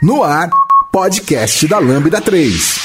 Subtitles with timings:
[0.00, 0.48] No ar,
[0.92, 2.78] podcast da Lambda 3.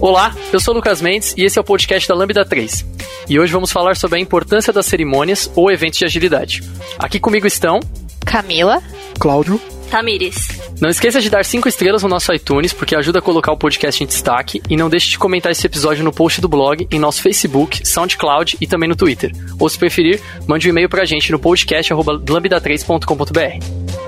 [0.00, 2.84] Olá, eu sou o Lucas Mendes e esse é o podcast da Lambda 3.
[3.28, 6.64] E hoje vamos falar sobre a importância das cerimônias ou eventos de agilidade.
[6.98, 7.78] Aqui comigo estão
[8.26, 8.82] Camila,
[9.20, 9.60] Cláudio,
[9.90, 10.48] Tamires.
[10.80, 14.02] Não esqueça de dar 5 estrelas no nosso iTunes, porque ajuda a colocar o podcast
[14.02, 14.62] em destaque.
[14.70, 18.56] E não deixe de comentar esse episódio no post do blog, em nosso Facebook, SoundCloud
[18.60, 19.32] e também no Twitter.
[19.58, 24.00] Ou se preferir, mande um e-mail pra gente no podcast.lambda3.com.br.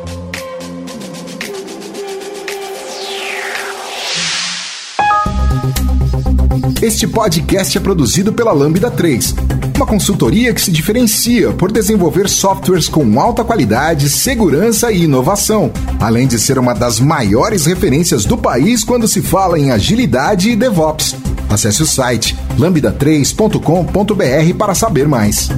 [6.82, 9.36] Este podcast é produzido pela Lambda 3,
[9.82, 16.28] uma consultoria que se diferencia por desenvolver softwares com alta qualidade, segurança e inovação, além
[16.28, 21.16] de ser uma das maiores referências do país quando se fala em agilidade e DevOps.
[21.50, 25.48] Acesse o site lambda3.com.br para saber mais.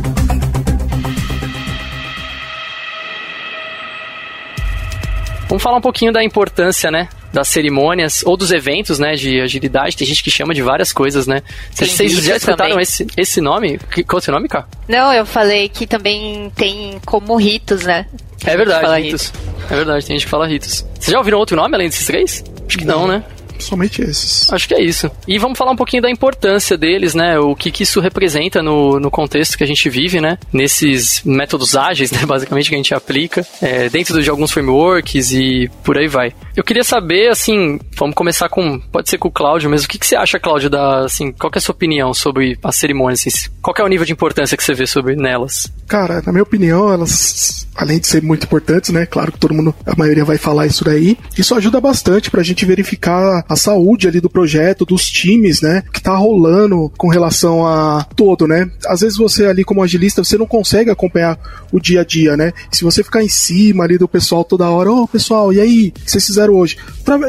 [5.47, 7.11] Vamos falar um pouquinho da importância, né?
[7.35, 9.17] Das cerimônias ou dos eventos, né?
[9.17, 9.97] De agilidade.
[9.97, 11.43] Tem gente que chama de várias coisas, né?
[11.73, 13.77] Vocês já escutaram esse, esse nome?
[14.07, 14.69] Qual é o seu nome, cara?
[14.87, 18.07] Não, eu falei que também tem como ritos, né?
[18.47, 19.33] É verdade, ritos.
[19.69, 20.87] É verdade, tem gente que fala ritos.
[20.95, 22.45] Vocês já ouviram outro nome além desses três?
[22.69, 23.25] Acho que não, né?
[23.65, 24.53] Somente esses.
[24.53, 25.11] Acho que é isso.
[25.27, 27.39] E vamos falar um pouquinho da importância deles, né?
[27.39, 30.39] O que, que isso representa no, no contexto que a gente vive, né?
[30.53, 32.25] Nesses métodos ágeis, né?
[32.27, 36.33] Basicamente, que a gente aplica é, dentro de alguns frameworks e por aí vai.
[36.57, 39.87] Eu queria saber, assim, vamos começar com, pode ser com o Cláudio mesmo.
[39.87, 42.59] O que, que você acha, Cláudio, da, assim, qual que é a sua opinião sobre
[42.63, 43.27] as cerimônias?
[43.27, 45.73] Assim, qual que é o nível de importância que você vê sobre nelas?
[45.89, 49.07] Cara, na minha opinião, elas, além de ser muito importantes, né?
[49.07, 51.19] Claro que todo mundo, a maioria vai falar isso daí.
[51.37, 55.83] Isso ajuda bastante pra gente verificar a saúde ali do projeto, dos times, né?
[55.93, 58.71] Que tá rolando com relação a todo, né?
[58.87, 61.39] Às vezes você ali como agilista, você não consegue acompanhar
[61.73, 62.53] o dia a dia, né?
[62.71, 65.89] Se você ficar em cima ali do pessoal toda hora, ô pessoal, e aí?
[65.89, 66.77] O que vocês fizeram hoje?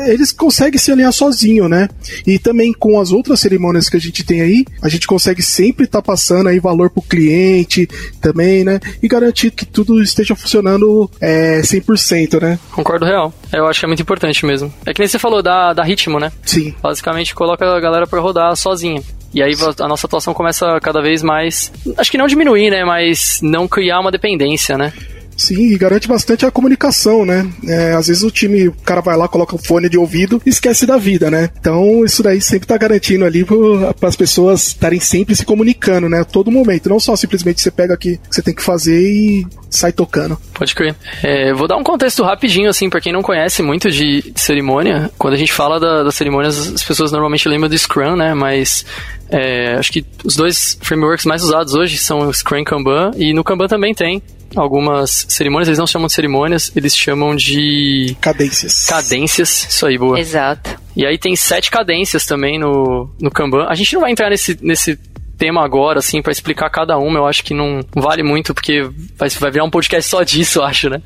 [0.07, 1.87] Eles conseguem se alinhar sozinho, né?
[2.25, 5.85] E também com as outras cerimônias que a gente tem aí, a gente consegue sempre
[5.85, 7.87] estar passando aí valor pro cliente
[8.19, 8.79] também, né?
[9.01, 12.59] E garantir que tudo esteja funcionando é, 100%, né?
[12.71, 13.33] Concordo real.
[13.53, 14.73] Eu acho que é muito importante mesmo.
[14.85, 16.31] É que nem você falou da, da ritmo, né?
[16.45, 16.73] Sim.
[16.81, 19.01] basicamente coloca a galera pra rodar sozinha.
[19.33, 21.71] E aí a nossa atuação começa cada vez mais.
[21.97, 22.85] Acho que não diminuir, né?
[22.85, 24.93] Mas não criar uma dependência, né?
[25.37, 27.45] Sim, e garante bastante a comunicação, né?
[27.67, 30.49] É, às vezes o time, o cara vai lá, coloca o fone de ouvido e
[30.49, 31.49] esquece da vida, né?
[31.59, 36.21] Então isso daí sempre tá garantindo ali para as pessoas estarem sempre se comunicando, né?
[36.21, 36.89] A todo momento.
[36.89, 40.37] Não só simplesmente você pega aqui que você tem que fazer e sai tocando.
[40.53, 40.95] Pode crer.
[41.21, 45.11] É, vou dar um contexto rapidinho, assim, pra quem não conhece muito de, de cerimônia.
[45.17, 48.33] Quando a gente fala da- das cerimônias, as pessoas normalmente lembram do Scrum, né?
[48.33, 48.85] Mas
[49.29, 53.11] é, acho que os dois frameworks mais usados hoje são o Scrum e Kanban.
[53.17, 54.21] E no Kanban também tem
[54.55, 55.67] algumas cerimônias.
[55.67, 58.85] Eles não chamam de cerimônias, eles chamam de Cadências.
[58.85, 59.67] cadências.
[59.69, 60.19] Isso aí, boa.
[60.19, 60.79] Exato.
[60.95, 63.65] E aí tem sete cadências também no, no Kanban.
[63.67, 64.97] A gente não vai entrar nesse, nesse
[65.37, 67.19] tema agora, assim, pra explicar cada uma.
[67.19, 70.63] Eu acho que não vale muito, porque vai, vai virar um podcast só disso, eu
[70.63, 71.01] acho, né?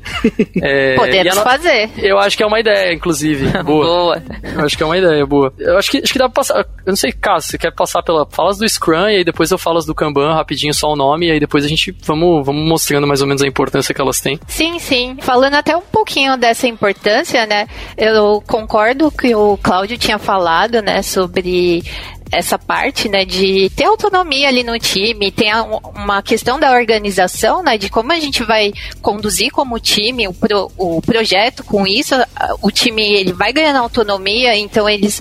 [0.62, 1.90] É, Podemos a fazer.
[1.98, 3.46] Eu acho que é uma ideia, inclusive.
[3.62, 3.84] Boa.
[3.84, 4.22] Boa.
[4.42, 5.52] Eu acho que é uma ideia boa.
[5.58, 6.58] Eu acho que, acho que dá pra passar.
[6.60, 8.26] Eu não sei, Cássio, você quer passar pela.
[8.30, 11.32] Falas do Scrum e aí depois eu falo do Kanban rapidinho, só o nome, e
[11.32, 14.38] aí depois a gente vamos, vamos mostrando mais ou menos a importância que elas têm.
[14.46, 15.16] Sim, sim.
[15.20, 17.66] Falando até um pouquinho dessa importância, né?
[17.96, 21.82] Eu concordo que o Cláudio tinha falado, né, sobre
[22.32, 25.50] essa parte, né, de ter autonomia ali no time, tem
[25.94, 30.70] uma questão da organização, né, de como a gente vai conduzir como time o, pro-
[30.76, 32.14] o projeto com isso,
[32.62, 35.20] o time ele vai ganhando autonomia, então eles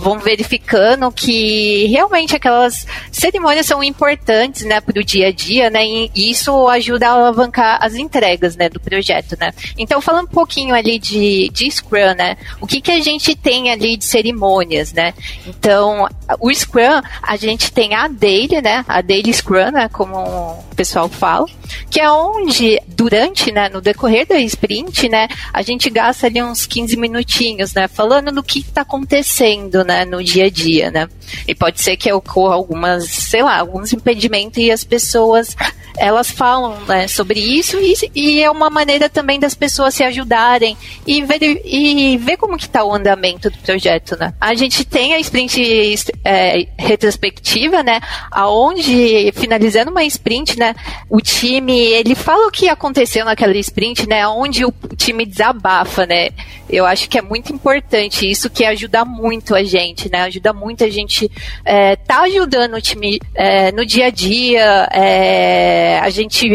[0.00, 5.84] vão verificando que realmente aquelas cerimônias são importantes, né, para o dia a dia, né,
[5.84, 9.52] e isso ajuda a alavancar as entregas, né, do projeto, né.
[9.76, 13.70] Então, falando um pouquinho ali de, de Scrum, né, o que que a gente tem
[13.70, 15.12] ali de cerimônias, né,
[15.46, 16.08] então,
[16.40, 21.08] o Scrum, a gente tem a Daily, né, a Daily Scrum, né, como o pessoal
[21.08, 21.46] fala,
[21.90, 26.66] que é onde, durante, né, no decorrer da sprint, né, a gente gasta ali uns
[26.66, 31.08] 15 minutinhos, né, falando do que está acontecendo, né, no dia a dia, né.
[31.46, 35.56] E pode ser que ocorra algumas, sei lá, alguns impedimentos e as pessoas,
[35.98, 40.76] elas falam, né, sobre isso e, e é uma maneira também das pessoas se ajudarem
[41.06, 44.32] e ver, e ver como que tá o andamento do projeto, né.
[44.40, 48.00] A gente tem a sprint é, retrospectiva, né,
[48.30, 50.74] aonde, finalizando uma sprint, né,
[51.08, 56.30] o time, ele fala o que aconteceu naquela sprint, né, onde o time desabafa, né,
[56.68, 59.79] eu acho que é muito importante isso que ajuda muito a gente,
[60.10, 61.30] né, ajuda muito a gente
[61.64, 66.48] é, tá ajudando o time é, no dia a dia, é, a gente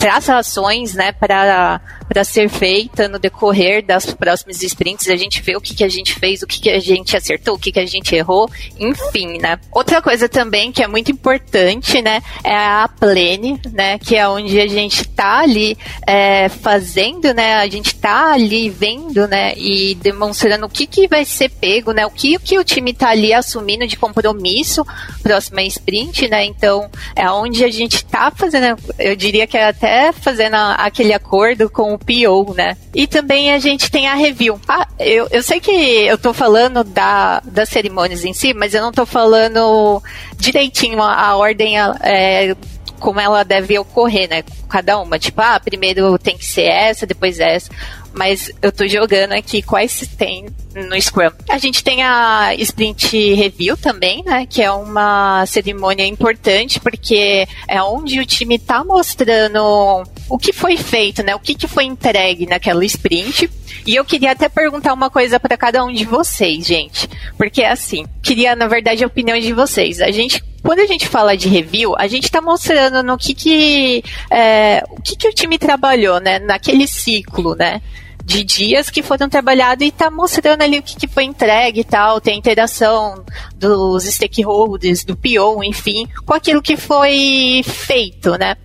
[0.00, 1.78] traça ações, né, para
[2.24, 6.14] ser feita no decorrer das próximas sprints, a gente vê o que, que a gente
[6.14, 9.60] fez, o que, que a gente acertou, o que, que a gente errou, enfim, né.
[9.70, 14.58] Outra coisa também que é muito importante, né, é a plane, né, que é onde
[14.58, 15.76] a gente tá ali
[16.06, 21.26] é, fazendo, né, a gente tá ali vendo, né, e demonstrando o que, que vai
[21.26, 24.82] ser pego, né, o que, o que o time tá ali assumindo de compromisso
[25.22, 29.89] próxima sprint, né, então é onde a gente tá fazendo, eu diria que é até
[30.12, 32.76] fazendo aquele acordo com o PO, né?
[32.94, 34.60] E também a gente tem a review.
[34.68, 38.82] Ah, eu, eu sei que eu tô falando da, das cerimônias em si, mas eu
[38.82, 40.02] não tô falando
[40.36, 42.54] direitinho a, a ordem é,
[42.98, 44.42] como ela deve ocorrer, né?
[44.68, 45.18] Cada uma.
[45.18, 47.70] Tipo, ah, primeiro tem que ser essa, depois essa
[48.12, 51.30] mas eu tô jogando aqui quais tem no Scrum.
[51.48, 54.46] A gente tem a Sprint Review também, né?
[54.46, 60.76] Que é uma cerimônia importante, porque é onde o time tá mostrando o que foi
[60.76, 61.34] feito, né?
[61.34, 63.50] O que, que foi entregue naquela sprint.
[63.86, 67.08] E eu queria até perguntar uma coisa para cada um de vocês, gente.
[67.36, 70.00] Porque assim, queria, na verdade, a opinião de vocês.
[70.00, 74.04] A gente quando a gente fala de review, a gente está mostrando no que que,
[74.30, 77.80] é, o que que o time trabalhou, né, naquele ciclo, né,
[78.30, 81.84] de dias que foram trabalhados e está mostrando ali o que, que foi entregue e
[81.84, 83.24] tal, tem interação
[83.56, 88.56] dos stakeholders, do PO, enfim, com aquilo que foi feito, né.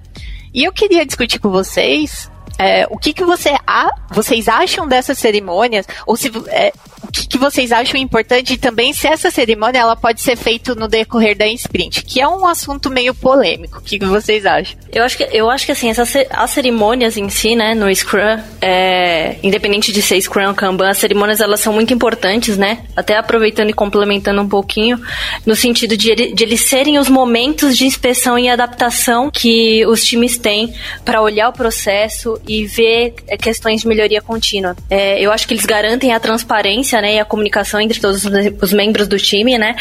[0.53, 2.29] E eu queria discutir com vocês
[2.59, 6.71] é, o que, que você a, vocês acham dessas cerimônias, ou se é,
[7.15, 10.87] que, que, vocês acham importante e também se essa cerimônia ela pode ser feita no
[10.87, 13.79] decorrer da sprint, que é um assunto meio polêmico.
[13.79, 14.77] O que, que vocês acham?
[14.91, 15.91] Eu acho que, eu acho que assim,
[16.29, 20.97] as cerimônias em si, né, no Scrum, é, independente de ser Scrum ou Kanban, as
[20.97, 22.85] cerimônias elas são muito importantes, né?
[22.95, 24.99] Até aproveitando e complementando um pouquinho,
[25.45, 30.37] no sentido de, de eles serem os momentos de inspeção e adaptação que os times
[30.37, 30.73] têm
[31.03, 34.75] para olhar o processo e ver é, questões de melhoria contínua.
[34.89, 38.23] É, eu acho que eles garantem a transparência né, e a comunicação entre todos
[38.61, 39.75] os membros do time, né?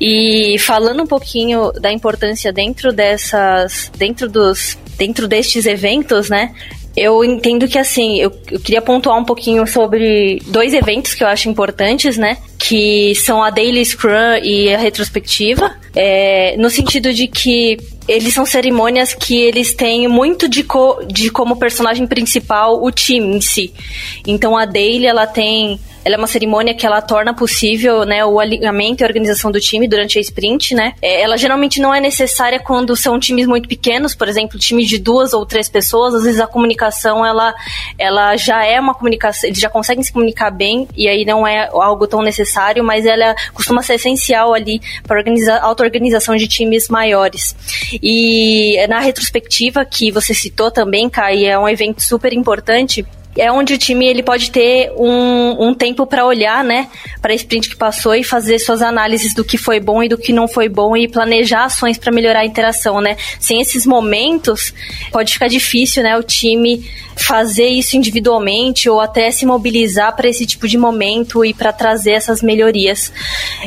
[0.00, 6.54] E falando um pouquinho da importância dentro dessas, dentro dos, dentro destes eventos, né?
[6.94, 11.28] Eu entendo que, assim, eu, eu, queria pontuar um pouquinho sobre dois eventos que eu
[11.28, 12.36] acho importantes, né?
[12.58, 15.74] Que são a Daily Scrum e a retrospectiva.
[15.96, 21.30] É, no sentido de que eles são cerimônias que eles têm muito de, co, de
[21.30, 23.72] como personagem principal o time em si.
[24.26, 28.40] Então a Daily, ela tem ela é uma cerimônia que ela torna possível, né, o
[28.40, 30.94] alinhamento e organização do time durante a sprint, né?
[31.00, 34.98] É, ela geralmente não é necessária quando são times muito pequenos, por exemplo, time de
[34.98, 37.54] duas ou três pessoas, às vezes a comunicação ela,
[37.98, 41.68] ela já é uma comunicação, eles já conseguem se comunicar bem e aí não é
[41.72, 47.54] algo tão necessário, mas ela costuma ser essencial ali para a auto-organização de times maiores.
[48.02, 53.06] E na retrospectiva que você citou também, Kai, é um evento super importante
[53.36, 56.88] é onde o time ele pode ter um, um tempo para olhar, né,
[57.20, 60.18] para a sprint que passou e fazer suas análises do que foi bom e do
[60.18, 63.16] que não foi bom e planejar ações para melhorar a interação, né?
[63.40, 64.74] Sem esses momentos,
[65.10, 66.84] pode ficar difícil, né, o time
[67.16, 72.12] fazer isso individualmente ou até se mobilizar para esse tipo de momento e para trazer
[72.12, 73.12] essas melhorias.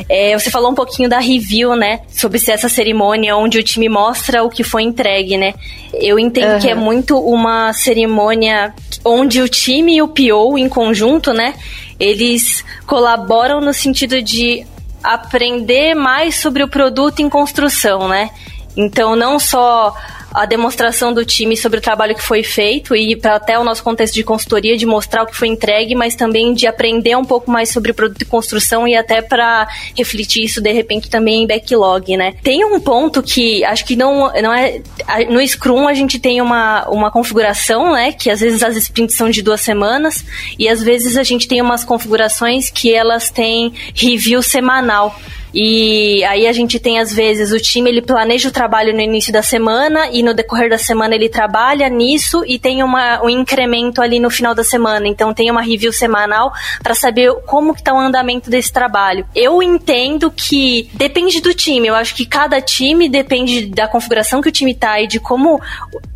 [0.08, 3.88] É, você falou um pouquinho da review, né, sobre se essa cerimônia onde o time
[3.88, 5.54] mostra o que foi entregue, né?
[5.94, 6.58] Eu entendo uhum.
[6.60, 8.74] que é muito uma cerimônia
[9.04, 11.54] onde o time e o PO em conjunto, né,
[11.98, 14.66] eles colaboram no sentido de
[15.02, 18.30] aprender mais sobre o produto em construção, né?
[18.76, 19.94] Então, não só
[20.36, 23.82] a demonstração do time sobre o trabalho que foi feito e para até o nosso
[23.82, 27.50] contexto de consultoria de mostrar o que foi entregue, mas também de aprender um pouco
[27.50, 29.66] mais sobre o produto de construção e até para
[29.96, 32.34] refletir isso de repente também em backlog, né?
[32.42, 34.82] Tem um ponto que acho que não não é
[35.30, 39.30] no Scrum a gente tem uma, uma configuração, né, que às vezes as sprints são
[39.30, 40.22] de duas semanas
[40.58, 45.18] e às vezes a gente tem umas configurações que elas têm review semanal.
[45.58, 49.32] E aí a gente tem às vezes o time ele planeja o trabalho no início
[49.32, 54.02] da semana e no decorrer da semana ele trabalha nisso e tem uma, um incremento
[54.02, 55.08] ali no final da semana.
[55.08, 59.26] Então tem uma review semanal para saber como que tá o andamento desse trabalho.
[59.34, 61.88] Eu entendo que depende do time.
[61.88, 65.58] Eu acho que cada time depende da configuração que o time tá e de como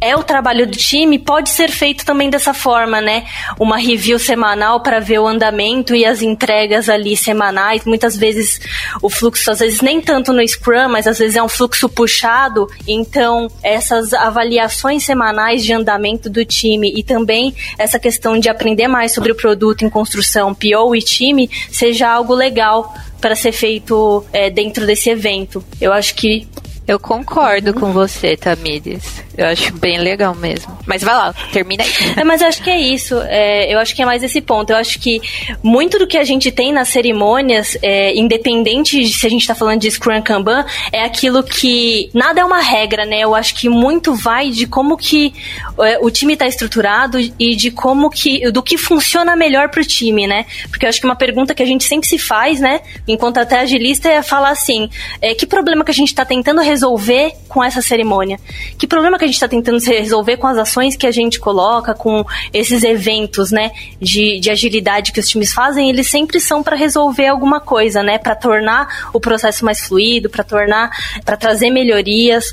[0.02, 1.18] é o trabalho do time.
[1.18, 3.25] Pode ser feito também dessa forma, né?
[3.59, 7.87] Uma review semanal para ver o andamento e as entregas ali semanais.
[7.87, 8.61] Muitas vezes
[9.00, 11.88] o fluxo fluxo, às vezes nem tanto no Scrum, mas às vezes é um fluxo
[11.88, 12.68] puxado.
[12.87, 19.12] Então, essas avaliações semanais de andamento do time e também essa questão de aprender mais
[19.12, 24.50] sobre o produto em construção, PO e time, seja algo legal para ser feito é,
[24.50, 25.62] dentro desse evento.
[25.80, 26.49] Eu acho que
[26.87, 27.80] eu concordo uhum.
[27.80, 29.22] com você, Tamires.
[29.40, 30.78] Eu acho bem legal mesmo.
[30.85, 31.90] Mas vai lá, termina aí.
[32.14, 33.18] É, mas acho que é isso.
[33.23, 34.68] É, eu acho que é mais esse ponto.
[34.68, 35.18] Eu acho que
[35.62, 39.54] muito do que a gente tem nas cerimônias, é, independente de se a gente está
[39.54, 43.20] falando de Scrum Kanban, é aquilo que nada é uma regra, né?
[43.20, 45.32] Eu acho que muito vai de como que
[45.78, 49.85] é, o time está estruturado e de como que do que funciona melhor para o
[49.87, 50.44] time, né?
[50.68, 53.61] Porque eu acho que uma pergunta que a gente sempre se faz, né, enquanto até
[53.61, 54.90] agilista, é falar assim:
[55.23, 58.38] é, que problema que a gente está tentando resolver com essa cerimônia?
[58.76, 61.94] Que problema que a gente está tentando resolver com as ações que a gente coloca,
[61.94, 63.70] com esses eventos, né,
[64.00, 65.88] de, de agilidade que os times fazem?
[65.88, 70.44] Eles sempre são para resolver alguma coisa, né, para tornar o processo mais fluido, para
[70.44, 70.90] tornar,
[71.25, 72.52] para trazer melhorias.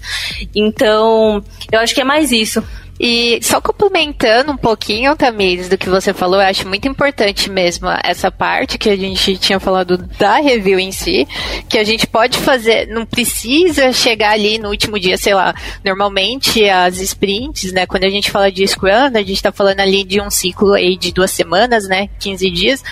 [0.55, 2.63] Então, eu acho que é mais isso.
[2.99, 7.87] E só complementando um pouquinho, Tamires, do que você falou, eu acho muito importante mesmo
[8.03, 11.27] essa parte que a gente tinha falado da review em si,
[11.69, 15.53] que a gente pode fazer, não precisa chegar ali no último dia, sei lá,
[15.85, 20.03] normalmente as sprints, né, quando a gente fala de Scrum, a gente está falando ali
[20.03, 22.83] de um ciclo aí de duas semanas, né, 15 dias,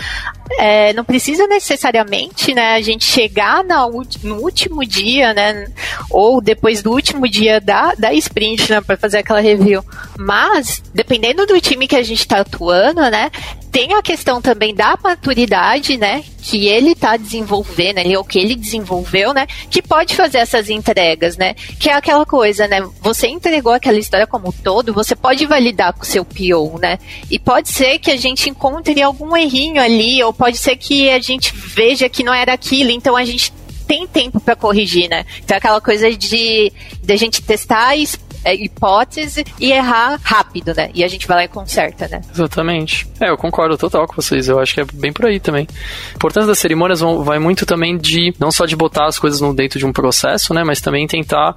[0.60, 3.88] é, não precisa necessariamente, né, a gente chegar na,
[4.24, 5.68] no último dia, né,
[6.12, 9.84] ou depois do último dia da, da sprint, né, para fazer aquela review.
[10.18, 13.30] Mas, dependendo do time que a gente está atuando, né,
[13.72, 19.34] tem a questão também da maturidade, né, que ele está desenvolvendo, ou que ele desenvolveu,
[19.34, 23.98] né, que pode fazer essas entregas, né, que é aquela coisa, né, você entregou aquela
[23.98, 26.98] história como um todo, você pode validar com o seu PO, né,
[27.30, 31.20] e pode ser que a gente encontre algum errinho ali, ou pode ser que a
[31.20, 33.52] gente veja que não era aquilo, então a gente
[33.86, 35.25] tem tempo para corrigir, né?
[35.44, 36.72] Então é aquela coisa de,
[37.04, 38.08] de a gente testar e
[38.46, 40.92] é, hipótese e errar rápido, né?
[40.94, 42.22] E a gente vai lá e conserta, né?
[42.32, 43.08] Exatamente.
[43.20, 44.48] É, eu concordo total com vocês.
[44.48, 45.68] Eu acho que é bem por aí também.
[46.14, 49.42] A importância das cerimônias vão, vai muito também de não só de botar as coisas
[49.42, 50.64] no, dentro de um processo, né?
[50.64, 51.56] Mas também tentar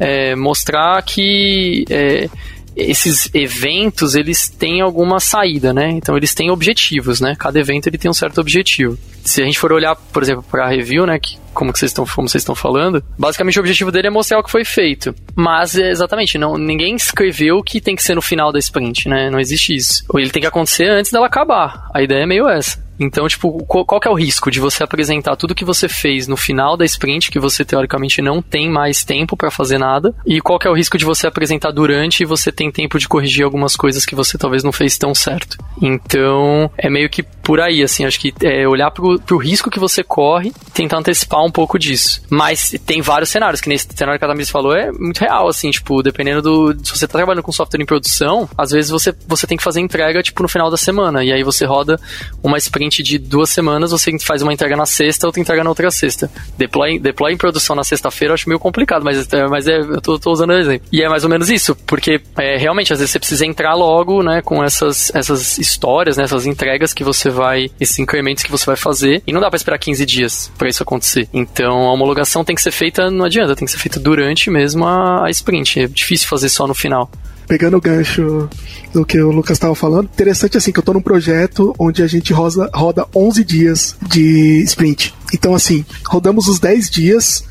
[0.00, 2.30] é, mostrar que é,
[2.74, 5.90] esses eventos eles têm alguma saída, né?
[5.90, 7.36] Então eles têm objetivos, né?
[7.38, 8.98] Cada evento ele tem um certo objetivo.
[9.22, 11.90] Se a gente for olhar, por exemplo, para a review, né, que como que vocês
[11.90, 15.14] estão como vocês estão falando, basicamente o objetivo dele é mostrar o que foi feito.
[15.34, 19.30] Mas exatamente, não ninguém escreveu que tem que ser no final da sprint, né?
[19.30, 20.04] Não existe isso.
[20.08, 21.88] Ou ele tem que acontecer antes dela acabar.
[21.94, 22.82] A ideia é meio essa.
[22.98, 26.36] Então, tipo, qual, que é o risco de você apresentar tudo que você fez no
[26.36, 30.58] final da sprint, que você teoricamente não tem mais tempo para fazer nada, e qual
[30.58, 33.74] que é o risco de você apresentar durante e você tem tempo de corrigir algumas
[33.74, 35.58] coisas que você talvez não fez tão certo.
[35.80, 39.80] Então, é meio que por aí, assim, acho que é olhar pro, pro risco que
[39.80, 42.22] você corre, tentar antecipar um pouco disso.
[42.28, 45.70] Mas tem vários cenários, que nesse cenário que a Tamiris falou é muito real, assim,
[45.70, 46.84] tipo, dependendo do.
[46.84, 49.80] Se você tá trabalhando com software em produção, às vezes você, você tem que fazer
[49.80, 51.98] entrega, tipo, no final da semana, e aí você roda
[52.42, 55.90] uma sprint de duas semanas, você faz uma entrega na sexta, outra entrega na outra
[55.90, 56.30] sexta.
[56.56, 60.00] Deploy, deploy em produção na sexta-feira eu acho meio complicado, mas, é, mas é, eu
[60.00, 60.86] tô, tô usando o exemplo.
[60.92, 64.22] E é mais ou menos isso, porque é, realmente, às vezes você precisa entrar logo,
[64.22, 68.66] né, com essas, essas histórias, né, essas entregas que você vai, esses incrementos que você
[68.66, 71.28] vai fazer, e não dá para esperar 15 dias para isso acontecer.
[71.32, 74.86] Então a homologação tem que ser feita, não adianta, tem que ser feita durante mesmo
[74.86, 75.80] a, sprint.
[75.80, 77.10] É difícil fazer só no final
[77.48, 78.48] pegando o gancho
[78.94, 82.06] do que o Lucas estava falando, interessante assim que eu estou num projeto onde a
[82.06, 85.14] gente roda, roda 11 dias de sprint.
[85.34, 87.44] Então assim, rodamos os 10 dias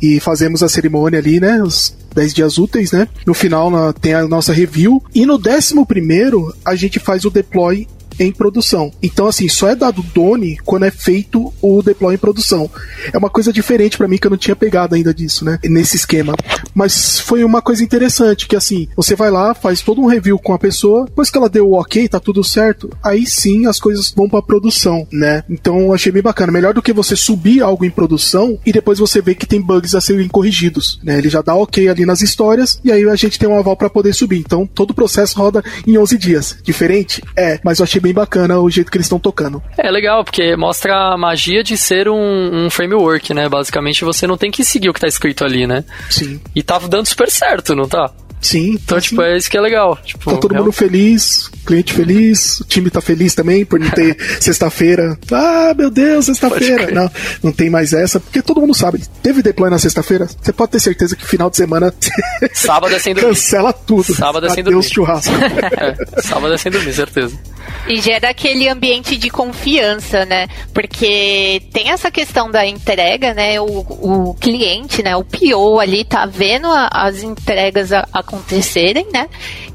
[0.00, 3.08] e fazemos a cerimônia ali, né, os 10 dias úteis, né?
[3.26, 7.30] No final na, tem a nossa review e no décimo primeiro a gente faz o
[7.30, 7.86] deploy
[8.18, 8.90] em produção.
[9.02, 12.70] Então, assim, só é dado Done quando é feito o deploy em produção.
[13.12, 15.58] É uma coisa diferente para mim que eu não tinha pegado ainda disso, né?
[15.64, 16.34] Nesse esquema.
[16.74, 20.52] Mas foi uma coisa interessante que assim, você vai lá, faz todo um review com
[20.52, 24.12] a pessoa, depois que ela deu o ok, tá tudo certo, aí sim as coisas
[24.14, 25.42] vão para produção, né?
[25.48, 26.52] Então achei bem bacana.
[26.52, 29.94] Melhor do que você subir algo em produção e depois você ver que tem bugs
[29.94, 31.18] a serem corrigidos, né?
[31.18, 33.90] Ele já dá ok ali nas histórias e aí a gente tem um aval para
[33.90, 34.38] poder subir.
[34.38, 36.56] Então todo o processo roda em 11 dias.
[36.62, 37.22] Diferente?
[37.36, 39.62] É, mas eu achei bem bem bacana o jeito que eles estão tocando.
[39.76, 43.48] É legal, porque mostra a magia de ser um, um, framework, né?
[43.48, 45.84] Basicamente você não tem que seguir o que tá escrito ali, né?
[46.10, 46.40] Sim.
[46.54, 48.10] E tá dando super certo, não tá?
[48.40, 48.72] Sim.
[48.72, 49.28] Então, tá tipo, sim.
[49.28, 49.98] é isso que é legal.
[50.04, 50.72] Tipo, tá todo é mundo um...
[50.72, 55.18] feliz, cliente feliz, o time tá feliz também por não ter sexta-feira.
[55.30, 56.90] Ah, meu Deus, sexta-feira.
[56.90, 57.10] Não,
[57.42, 59.02] não tem mais essa, porque todo mundo sabe.
[59.22, 61.92] Teve deploy na sexta-feira, você pode ter certeza que final de semana.
[62.54, 63.28] Sábado é sem dormir.
[63.28, 64.14] Cancela tudo.
[64.14, 64.94] Sábado é sem Adeus, dormir.
[64.94, 65.34] churrasco.
[66.16, 67.38] é, sábado é sem dormir, certeza.
[67.86, 70.46] E gera aquele ambiente de confiança, né?
[70.74, 73.60] Porque tem essa questão da entrega, né?
[73.60, 75.16] O, o cliente, né?
[75.16, 79.28] O PO ali tá vendo a, as entregas a, acontecerem, né?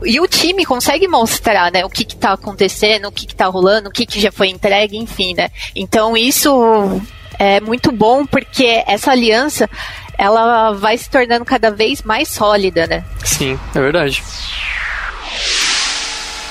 [0.05, 1.83] E o time consegue mostrar, né?
[1.83, 4.50] O que que tá acontecendo, o que que tá rolando, o que que já foi
[4.50, 5.50] entregue, enfim, né?
[5.75, 7.01] Então isso
[7.39, 9.69] é muito bom porque essa aliança
[10.17, 13.03] ela vai se tornando cada vez mais sólida, né?
[13.25, 14.24] Sim, é verdade.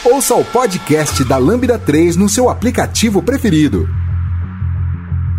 [0.04, 3.88] Ouça o podcast da Lambda 3 no seu aplicativo preferido.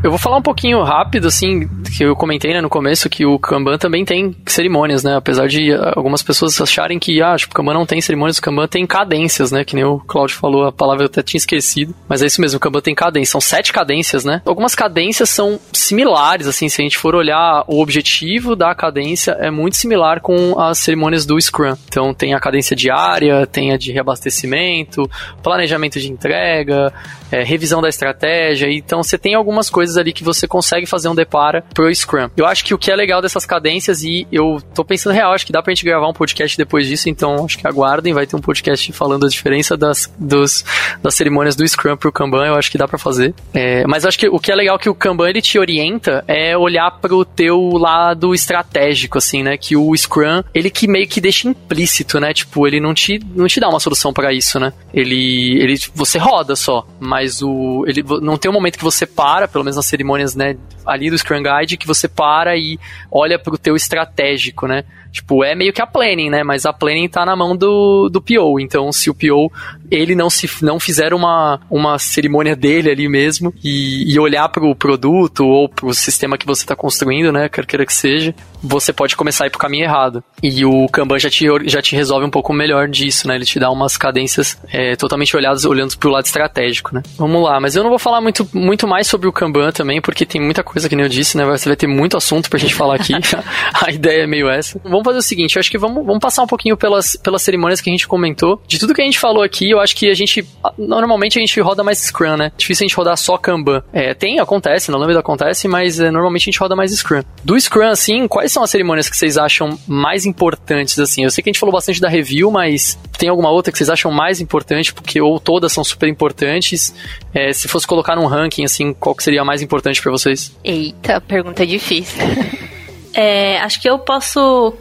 [0.03, 3.39] Eu vou falar um pouquinho rápido, assim, que eu comentei né, no começo que o
[3.39, 5.15] Kanban também tem cerimônias, né?
[5.15, 8.67] Apesar de algumas pessoas acharem que, ah, tipo, o Kanban não tem cerimônias, o Kanban
[8.67, 9.63] tem cadências, né?
[9.63, 11.95] Que nem o Claudio falou, a palavra eu até tinha esquecido.
[12.09, 13.31] Mas é isso mesmo, o Kanban tem cadência.
[13.31, 14.41] São sete cadências, né?
[14.45, 19.49] Algumas cadências são similares, assim, se a gente for olhar o objetivo da cadência, é
[19.49, 21.77] muito similar com as cerimônias do Scrum.
[21.87, 25.09] Então tem a cadência diária, tem a de reabastecimento,
[25.41, 26.91] planejamento de entrega,
[27.31, 28.69] é, revisão da estratégia.
[28.69, 32.29] Então você tem algumas coisas ali que você consegue fazer um depara pro Scrum.
[32.35, 35.45] Eu acho que o que é legal dessas cadências, e eu tô pensando real, acho
[35.45, 38.35] que dá pra gente gravar um podcast depois disso, então acho que aguardem, vai ter
[38.35, 40.63] um podcast falando a diferença das, dos,
[41.01, 43.33] das cerimônias do Scrum pro Kanban, eu acho que dá pra fazer.
[43.53, 46.57] É, mas acho que o que é legal que o Kanban ele te orienta é
[46.57, 49.57] olhar pro teu lado estratégico, assim, né?
[49.57, 52.33] Que o Scrum, ele que meio que deixa implícito, né?
[52.33, 54.73] Tipo, ele não te, não te dá uma solução para isso, né?
[54.93, 59.47] Ele, ele, você roda só, mas o, ele não tem um momento que você para,
[59.47, 62.79] pelo menos cerimônias, né, ali do Scrum Guide, que você para e
[63.11, 64.83] olha pro teu estratégico, né?
[65.13, 66.43] Tipo, é meio que a planning, né?
[66.43, 68.59] Mas a planning tá na mão do, do PO.
[68.59, 69.51] Então, se o PO,
[69.91, 74.75] ele não se não fizer uma, uma cerimônia dele ali mesmo e, e olhar pro
[74.75, 77.47] produto ou pro sistema que você tá construindo, né?
[77.47, 80.23] Quer queira que seja, você pode começar a ir pro caminho errado.
[80.41, 83.35] E o Kanban já te, já te resolve um pouco melhor disso, né?
[83.35, 87.03] Ele te dá umas cadências é, totalmente olhadas, olhando pro lado estratégico, né?
[87.17, 90.25] Vamos lá, mas eu não vou falar muito, muito mais sobre o Kanban também, porque
[90.25, 91.45] tem muita coisa que nem eu disse, né?
[91.45, 93.13] Você vai ter muito assunto pra gente falar aqui.
[93.85, 94.79] a ideia é meio essa.
[94.83, 97.41] Vamos vamos fazer o seguinte, eu acho que vamos, vamos passar um pouquinho pelas, pelas
[97.41, 98.61] cerimônias que a gente comentou.
[98.65, 100.45] De tudo que a gente falou aqui, eu acho que a gente,
[100.77, 102.51] normalmente a gente roda mais Scrum, né?
[102.57, 103.83] Difícil a gente rodar só Kanban.
[103.91, 107.23] É, tem, acontece, na Lambda acontece, mas é, normalmente a gente roda mais Scrum.
[107.43, 111.23] Do Scrum, assim, quais são as cerimônias que vocês acham mais importantes, assim?
[111.23, 113.89] Eu sei que a gente falou bastante da review, mas tem alguma outra que vocês
[113.89, 116.93] acham mais importante, porque ou todas são super importantes?
[117.33, 120.55] É, se fosse colocar num ranking, assim, qual que seria a mais importante para vocês?
[120.63, 122.23] Eita, pergunta difícil.
[123.13, 124.73] É, acho que eu posso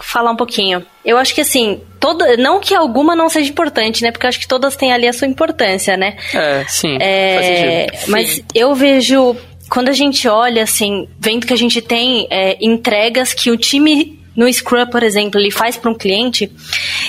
[0.00, 0.84] falar um pouquinho.
[1.04, 4.10] Eu acho que assim, toda, não que alguma não seja importante, né?
[4.10, 6.16] Porque eu acho que todas têm ali a sua importância, né?
[6.32, 6.98] É, sim.
[7.00, 8.44] É, mas sim.
[8.54, 9.36] eu vejo
[9.68, 14.18] quando a gente olha assim, vendo que a gente tem é, entregas que o time
[14.34, 16.50] no Scrum, por exemplo, ele faz para um cliente,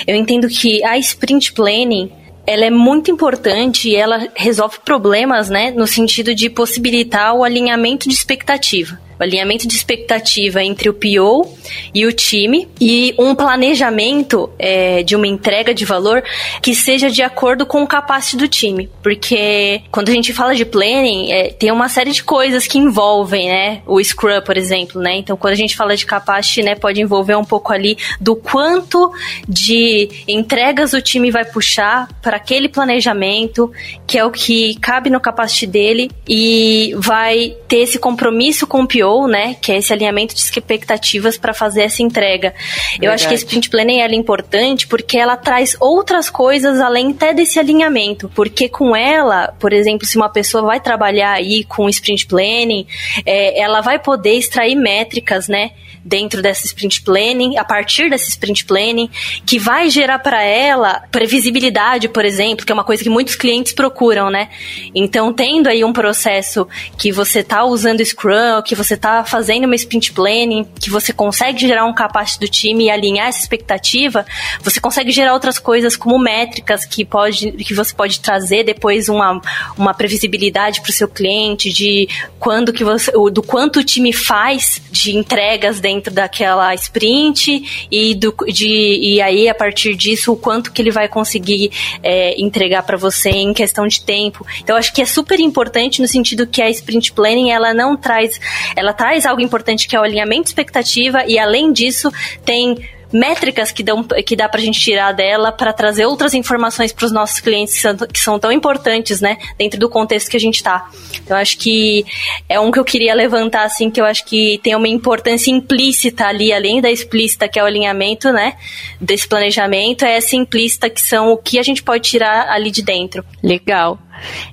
[0.04, 2.10] eu entendo que a sprint planning
[2.44, 8.08] ela é muito importante e ela resolve problemas, né, no sentido de possibilitar o alinhamento
[8.08, 11.46] de expectativa o alinhamento de expectativa entre o PO
[11.94, 16.24] e o time e um planejamento é, de uma entrega de valor
[16.62, 18.88] que seja de acordo com o capacity do time.
[19.02, 23.48] Porque quando a gente fala de planning, é, tem uma série de coisas que envolvem,
[23.50, 23.82] né?
[23.86, 25.16] O Scrum, por exemplo, né?
[25.16, 29.12] Então, quando a gente fala de capacity, né, pode envolver um pouco ali do quanto
[29.46, 33.70] de entregas o time vai puxar para aquele planejamento,
[34.06, 38.88] que é o que cabe no capacity dele e vai ter esse compromisso com o
[38.88, 39.54] PO né?
[39.60, 42.54] Que é esse alinhamento de expectativas para fazer essa entrega.
[42.90, 43.06] Verdade.
[43.06, 47.32] Eu acho que esse sprint planning é importante porque ela traz outras coisas além até
[47.32, 48.30] desse alinhamento.
[48.34, 52.86] Porque com ela, por exemplo, se uma pessoa vai trabalhar aí com sprint planning,
[53.24, 55.72] é, ela vai poder extrair métricas, né?
[56.04, 59.10] Dentro dessa sprint planning, a partir dessa sprint planning,
[59.44, 63.72] que vai gerar para ela previsibilidade, por exemplo, que é uma coisa que muitos clientes
[63.72, 64.48] procuram, né?
[64.94, 66.66] Então, tendo aí um processo
[66.98, 71.60] que você está usando Scrum, que você está fazendo uma sprint planning, que você consegue
[71.60, 74.24] gerar um capacete do time e alinhar essa expectativa,
[74.62, 79.40] você consegue gerar outras coisas como métricas que, pode, que você pode trazer depois uma,
[79.76, 82.08] uma previsibilidade para o seu cliente de
[82.38, 88.14] quando que você, do quanto o time faz de entregas dentro dentro daquela sprint e,
[88.14, 92.84] do, de, e aí a partir disso o quanto que ele vai conseguir é, entregar
[92.84, 94.46] para você em questão de tempo.
[94.62, 98.40] Então acho que é super importante no sentido que a sprint planning ela não traz,
[98.76, 102.10] ela traz algo importante que é o alinhamento de expectativa e além disso
[102.44, 102.76] tem
[103.12, 107.12] métricas que, dão, que dá pra gente tirar dela para trazer outras informações para os
[107.12, 110.56] nossos clientes que são, que são, tão importantes, né, dentro do contexto que a gente
[110.56, 110.88] está.
[111.22, 112.04] Então, acho que
[112.48, 116.26] é um que eu queria levantar, assim, que eu acho que tem uma importância implícita
[116.26, 118.56] ali, além da explícita, que é o alinhamento, né,
[119.00, 122.82] desse planejamento, é essa implícita que são o que a gente pode tirar ali de
[122.82, 123.24] dentro.
[123.42, 123.98] Legal.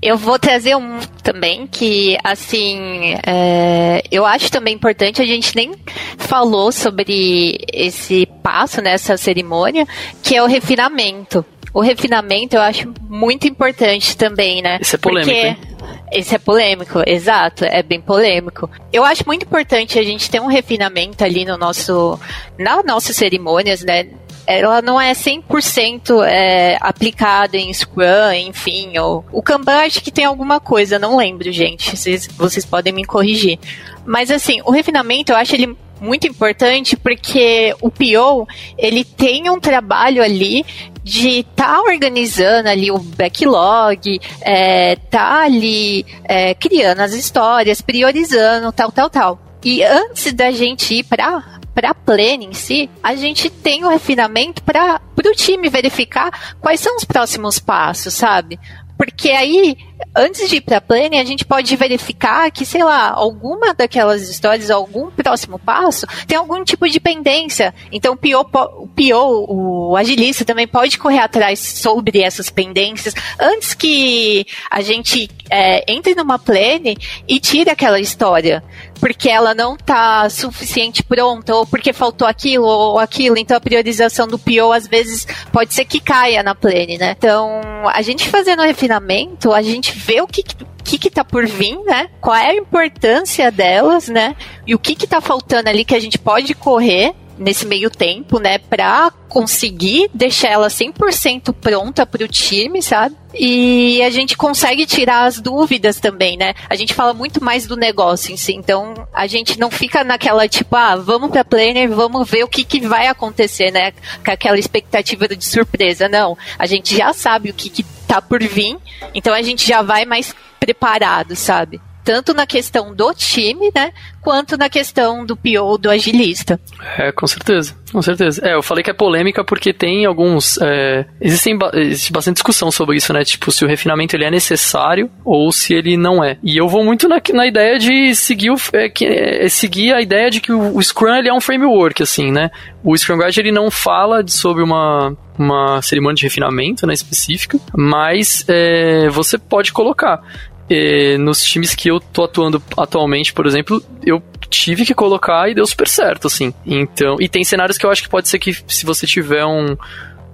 [0.01, 5.73] Eu vou trazer um também que, assim, é, eu acho também importante, a gente nem
[6.17, 9.87] falou sobre esse passo nessa cerimônia,
[10.23, 11.45] que é o refinamento.
[11.73, 14.79] O refinamento eu acho muito importante também, né?
[14.81, 15.47] Isso é polêmico, Porque...
[15.47, 15.77] hein?
[16.11, 18.69] Esse é polêmico, exato, é bem polêmico.
[18.93, 22.17] Eu acho muito importante a gente ter um refinamento ali no nosso,
[22.57, 24.07] nas nossas cerimônias, né?
[24.47, 30.23] Ela não é 100% é, aplicada em Scrum, enfim, ou, o Kanban acho que tem
[30.23, 33.59] alguma coisa, não lembro, gente, vocês, vocês podem me corrigir.
[34.05, 39.59] Mas assim, o refinamento eu acho ele muito importante porque o PO ele tem um
[39.59, 40.65] trabalho ali
[41.03, 48.71] de estar tá organizando ali o backlog, é, tá ali é, criando as histórias, priorizando,
[48.71, 49.39] tal, tal, tal.
[49.63, 53.89] E antes da gente ir para para a plane em si, a gente tem o
[53.89, 58.59] refinamento para o time verificar quais são os próximos passos, sabe?
[58.97, 59.77] Porque aí,
[60.15, 64.27] antes de ir para a planning, a gente pode verificar que, sei lá, alguma daquelas
[64.27, 67.75] histórias, algum próximo passo, tem algum tipo de pendência.
[67.91, 73.75] Então, o PO, o, PO, o agilista também pode correr atrás sobre essas pendências antes
[73.75, 78.63] que a gente é, entre numa plane e tire aquela história
[78.97, 83.37] porque ela não está suficiente pronta, ou porque faltou aquilo ou aquilo.
[83.37, 87.15] Então a priorização do PO às vezes pode ser que caia na plane, né?
[87.17, 91.77] Então, a gente fazendo refinamento, a gente vê o que, que que tá por vir,
[91.83, 92.09] né?
[92.21, 94.35] Qual é a importância delas, né?
[94.65, 98.39] E o que que tá faltando ali que a gente pode correr nesse meio tempo,
[98.39, 103.15] né, para conseguir deixar ela 100% pronta para o time, sabe?
[103.33, 106.53] E a gente consegue tirar as dúvidas também, né?
[106.69, 110.47] A gente fala muito mais do negócio em si, então a gente não fica naquela
[110.47, 113.91] tipo, ah, vamos para planner, vamos ver o que, que vai acontecer, né?
[114.25, 116.09] Com aquela expectativa de surpresa.
[116.09, 118.77] Não, a gente já sabe o que, que tá por vir,
[119.13, 121.79] então a gente já vai mais preparado, sabe?
[122.07, 123.91] Tanto na questão do time, né,
[124.21, 126.57] quanto na questão do PO do agilista.
[126.97, 128.41] É, com certeza, com certeza.
[128.47, 132.95] É, eu falei que é polêmica porque tem alguns, é, existem existe bastante discussão sobre
[132.95, 136.37] isso, né, tipo se o refinamento ele é necessário ou se ele não é.
[136.41, 140.01] E eu vou muito na, na ideia de seguir o, é, que, é, seguir a
[140.01, 142.49] ideia de que o, o Scrum ele é um framework, assim, né.
[142.85, 147.59] O Scrum Guide ele não fala de, sobre uma uma cerimônia de refinamento né, específica,
[147.75, 150.19] mas é, você pode colocar.
[150.69, 155.55] E nos times que eu tô atuando atualmente, por exemplo, eu tive que colocar e
[155.55, 156.53] deu super certo, assim.
[156.65, 159.77] Então, e tem cenários que eu acho que pode ser que se você tiver um,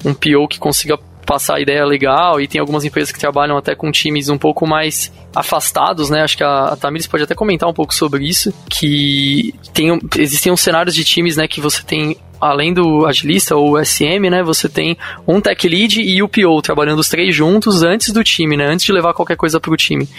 [0.04, 3.76] um PO que consiga passar a ideia legal, e tem algumas empresas que trabalham até
[3.76, 6.22] com times um pouco mais afastados, né?
[6.22, 10.52] Acho que a, a Tamiris pode até comentar um pouco sobre isso, que tem, existem
[10.52, 14.68] uns cenários de times, né, que você tem além do agilista ou SM, né, você
[14.68, 18.68] tem um tech lead e o PO trabalhando os três juntos antes do time, né,
[18.68, 20.10] antes de levar qualquer coisa para o time.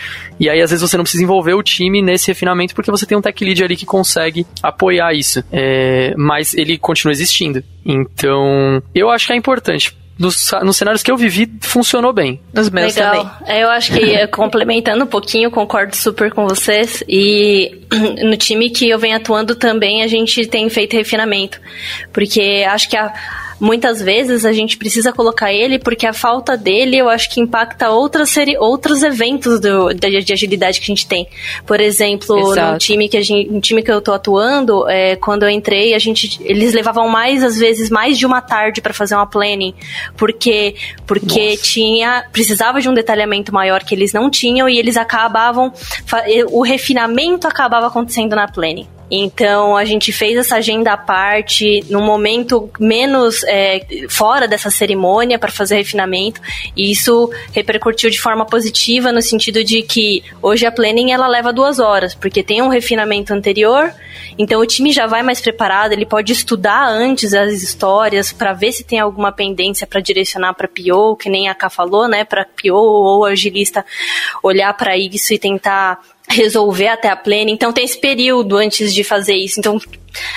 [0.41, 3.17] E aí às vezes você não precisa envolver o time nesse refinamento porque você tem
[3.17, 7.63] um tech lead ali que consegue apoiar isso, é, mas ele continua existindo.
[7.85, 12.41] Então, eu acho que é importante nos, nos cenários que eu vivi, funcionou bem.
[12.53, 13.17] Nos meus Legal.
[13.17, 13.31] também.
[13.47, 17.03] É, eu acho que, eh, complementando um pouquinho, concordo super com vocês.
[17.09, 17.81] E
[18.23, 21.61] no time que eu venho atuando também, a gente tem feito refinamento.
[22.13, 23.13] Porque acho que a
[23.61, 27.91] muitas vezes a gente precisa colocar ele porque a falta dele eu acho que impacta
[27.91, 31.29] outras série, outros eventos do, de, de, agilidade que a gente tem.
[31.67, 32.73] Por exemplo, Exato.
[32.73, 35.95] no time que a gente, no time que eu tô atuando, é, quando eu entrei,
[35.95, 39.75] a gente eles levavam mais às vezes mais de uma tarde para fazer uma planning,
[40.17, 40.75] porque
[41.07, 41.63] porque Nossa.
[41.63, 45.73] tinha precisava de um detalhamento maior que eles não tinham e eles acabavam
[46.51, 48.87] o refinamento acabava acontecendo na planning.
[49.11, 55.39] Então a gente fez essa agenda à parte, num momento menos é, fora dessa cerimônia
[55.39, 56.41] para fazer refinamento,
[56.77, 61.53] e isso repercutiu de forma positiva no sentido de que hoje a planning ela leva
[61.53, 63.93] duas horas, porque tem um refinamento anterior,
[64.39, 68.73] então o time já vai mais preparado, ele pode estudar antes as histórias para ver
[68.73, 72.45] se tem alguma pendência para direcionar para PO, que nem a Ká falou, né, para
[72.45, 73.85] PO ou agilista
[74.43, 77.51] olhar para isso e tentar resolver até a plena.
[77.51, 79.61] Então tem esse período antes de fazer isso.
[79.61, 79.79] Então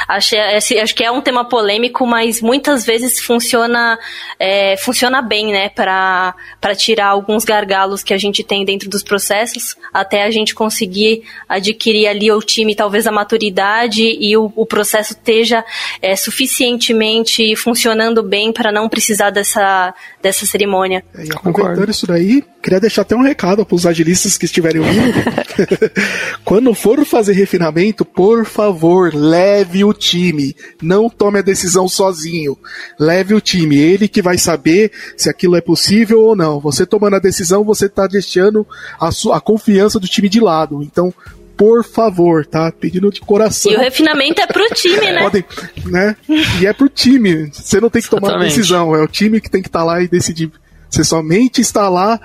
[0.07, 0.35] Acho,
[0.81, 3.97] acho que é um tema polêmico, mas muitas vezes funciona,
[4.39, 6.35] é, funciona bem, né, para
[6.75, 12.07] tirar alguns gargalos que a gente tem dentro dos processos, até a gente conseguir adquirir
[12.07, 15.63] ali o time, talvez a maturidade e o, o processo esteja
[16.01, 21.03] é, suficientemente funcionando bem para não precisar dessa, dessa cerimônia.
[21.15, 24.81] É, e aproveitando isso daí, queria deixar até um recado para os agilistas que estiverem
[24.81, 25.17] ouvindo.
[26.43, 30.55] Quando for fazer refinamento, por favor, leve leve o time.
[30.81, 32.57] Não tome a decisão sozinho.
[32.97, 33.77] Leve o time.
[33.77, 36.59] Ele que vai saber se aquilo é possível ou não.
[36.59, 38.65] Você tomando a decisão, você está deixando
[38.99, 40.81] a, sua, a confiança do time de lado.
[40.81, 41.13] Então,
[41.55, 42.71] por favor, tá?
[42.71, 43.71] Pedindo de coração.
[43.71, 45.21] E o refinamento é pro time, né?
[45.21, 45.45] Podem,
[45.85, 46.15] né?
[46.61, 47.49] E é pro time.
[47.51, 49.85] Você não tem que tomar a decisão, é o time que tem que estar tá
[49.85, 50.51] lá e decidir.
[50.89, 52.19] Você somente está lá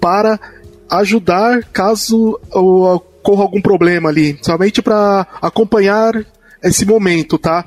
[0.00, 0.40] para
[0.90, 6.24] ajudar caso ocorra algum problema ali, somente para acompanhar
[6.62, 7.64] esse momento, tá?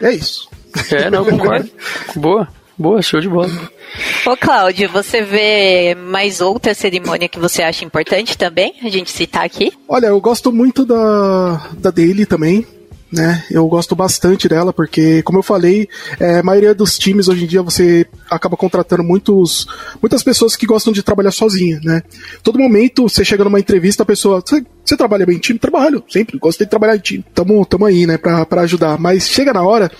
[0.00, 0.48] É isso.
[0.92, 1.70] É, não, concordo.
[2.14, 2.48] Boa.
[2.78, 3.50] Boa, show de bola.
[4.26, 8.74] Ô, Cláudio, você vê mais outra cerimônia que você acha importante também?
[8.82, 9.72] A gente citar aqui?
[9.88, 12.66] Olha, eu gosto muito da, da dele também
[13.10, 13.44] né?
[13.50, 17.46] Eu gosto bastante dela porque, como eu falei, é, a maioria dos times hoje em
[17.46, 19.66] dia você acaba contratando muitos,
[20.02, 22.02] muitas pessoas que gostam de trabalhar sozinha, né?
[22.42, 25.58] Todo momento você chega numa entrevista, a pessoa, você, você trabalha bem em time?
[25.58, 27.24] Trabalho, sempre, gosto de trabalhar em time.
[27.34, 28.98] Tamo, tamo aí, né, pra, pra ajudar.
[28.98, 29.90] Mas chega na hora,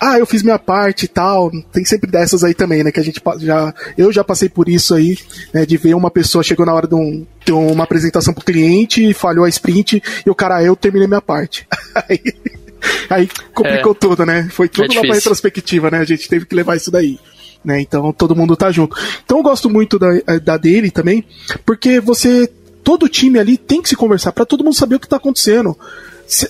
[0.00, 3.04] ah, eu fiz minha parte e tal, tem sempre dessas aí também, né, que a
[3.04, 5.18] gente já, eu já passei por isso aí,
[5.52, 9.12] né, de ver uma pessoa chegou na hora de, um, de uma apresentação pro cliente,
[9.14, 11.66] falhou a sprint, e o cara, ah, eu terminei minha parte.
[12.08, 12.20] aí,
[13.10, 14.48] Aí complicou é, tudo, né?
[14.50, 15.98] Foi tudo é lá pra retrospectiva, né?
[15.98, 17.18] A gente teve que levar isso daí.
[17.64, 17.80] Né?
[17.80, 18.96] Então todo mundo tá junto.
[19.24, 20.08] Então eu gosto muito da,
[20.42, 21.24] da dele também,
[21.66, 22.48] porque você.
[22.82, 25.76] Todo time ali tem que se conversar para todo mundo saber o que tá acontecendo.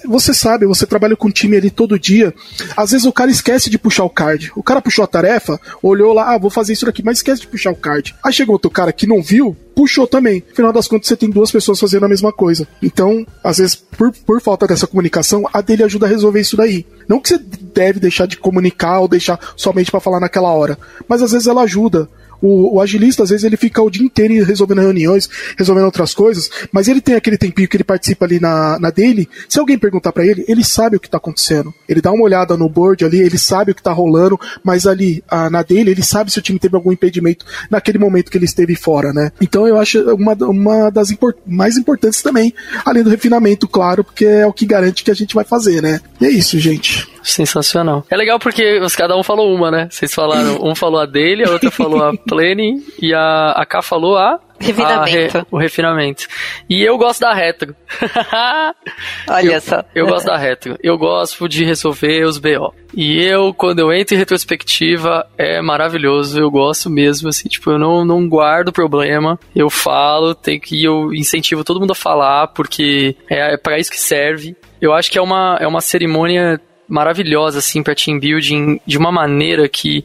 [0.04, 2.34] Você sabe, você trabalha com um time ali todo dia.
[2.76, 4.50] Às vezes o cara esquece de puxar o card.
[4.56, 7.46] O cara puxou a tarefa, olhou lá, ah, vou fazer isso aqui, mas esquece de
[7.46, 8.14] puxar o card.
[8.24, 10.42] Aí chegou outro cara que não viu, puxou também.
[10.50, 12.66] Afinal das contas, você tem duas pessoas fazendo a mesma coisa.
[12.82, 16.84] Então, às vezes, por, por falta dessa comunicação, a dele ajuda a resolver isso daí.
[17.06, 21.22] Não que você deve deixar de comunicar ou deixar somente para falar naquela hora, mas
[21.22, 22.08] às vezes ela ajuda.
[22.40, 26.50] O, o, agilista, às vezes, ele fica o dia inteiro resolvendo reuniões, resolvendo outras coisas,
[26.72, 29.28] mas ele tem aquele tempinho que ele participa ali na, na dele.
[29.48, 31.74] Se alguém perguntar para ele, ele sabe o que tá acontecendo.
[31.88, 35.22] Ele dá uma olhada no board ali, ele sabe o que tá rolando, mas ali,
[35.28, 38.44] a, na dele, ele sabe se o time teve algum impedimento naquele momento que ele
[38.44, 39.32] esteve fora, né?
[39.40, 44.24] Então eu acho uma, uma das import, mais importantes também, além do refinamento, claro, porque
[44.24, 46.00] é o que garante que a gente vai fazer, né?
[46.20, 47.17] E é isso, gente.
[47.28, 48.04] Sensacional.
[48.10, 49.88] É legal porque os, cada um falou uma, né?
[49.90, 53.82] Vocês falaram, um falou a dele, a outra falou a planning e a, a K
[53.82, 55.38] falou a Refinamento.
[55.38, 56.26] Re, o refinamento.
[56.68, 57.76] E eu gosto da retro.
[59.30, 59.84] Olha eu, só.
[59.94, 60.76] Eu gosto da retro.
[60.82, 62.74] Eu gosto de resolver os BO.
[62.92, 66.40] E eu, quando eu entro em retrospectiva, é maravilhoso.
[66.40, 69.38] Eu gosto mesmo, assim, tipo, eu não, não guardo problema.
[69.54, 73.90] Eu falo, tem que eu incentivo todo mundo a falar, porque é, é para isso
[73.90, 74.56] que serve.
[74.80, 79.12] Eu acho que é uma, é uma cerimônia maravilhosa, assim, pra team building, de uma
[79.12, 80.04] maneira que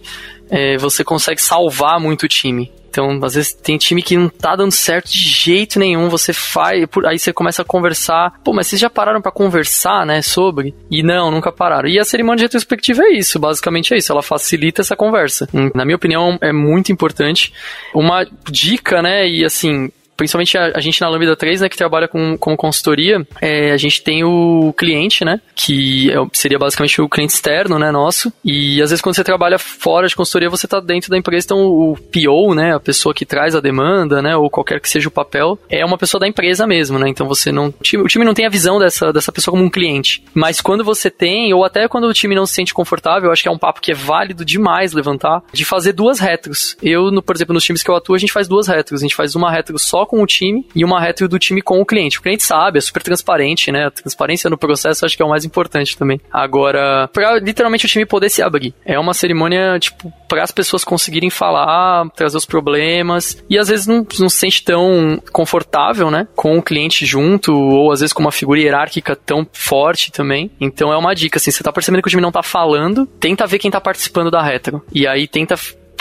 [0.50, 2.72] é, você consegue salvar muito o time.
[2.94, 6.88] Então, às vezes tem time que não tá dando certo de jeito nenhum, você faz,
[7.08, 10.76] aí você começa a conversar, pô, mas vocês já pararam para conversar, né, sobre?
[10.92, 11.90] E não, nunca pararam.
[11.90, 15.50] E a cerimônia de retrospectiva é isso, basicamente é isso, ela facilita essa conversa.
[15.74, 17.52] Na minha opinião, é muito importante.
[17.96, 19.92] Uma dica, né, e assim,
[20.24, 23.78] principalmente a, a, gente na Lambda 3, né, que trabalha com, com consultoria, é, a
[23.78, 28.82] gente tem o cliente, né, que é, seria basicamente o cliente externo, né, nosso, e
[28.82, 31.98] às vezes quando você trabalha fora de consultoria, você está dentro da empresa, então o
[31.98, 35.60] PO, né, a pessoa que traz a demanda, né, ou qualquer que seja o papel,
[35.70, 38.50] é uma pessoa da empresa mesmo, né, então você não, o time, não tem a
[38.50, 42.14] visão dessa, dessa pessoa como um cliente, mas quando você tem, ou até quando o
[42.14, 45.44] time não se sente confortável, acho que é um papo que é válido demais levantar,
[45.52, 46.78] de fazer duas retros.
[46.82, 49.04] Eu, no, por exemplo, nos times que eu atuo, a gente faz duas retros, a
[49.04, 51.86] gente faz uma retro só com o time e uma retro do time com o
[51.86, 52.20] cliente.
[52.20, 53.88] O cliente sabe, é super transparente, né?
[53.88, 56.20] A transparência no processo acho que é o mais importante também.
[56.32, 58.74] Agora, pra literalmente o time poder se abrir.
[58.86, 63.88] É uma cerimônia, tipo, para as pessoas conseguirem falar, trazer os problemas e às vezes
[63.88, 66.28] não, não se sente tão confortável, né?
[66.36, 70.52] Com o cliente junto ou às vezes com uma figura hierárquica tão forte também.
[70.60, 73.48] Então é uma dica, assim, você tá percebendo que o time não tá falando, tenta
[73.48, 74.84] ver quem tá participando da retro.
[74.94, 75.56] E aí tenta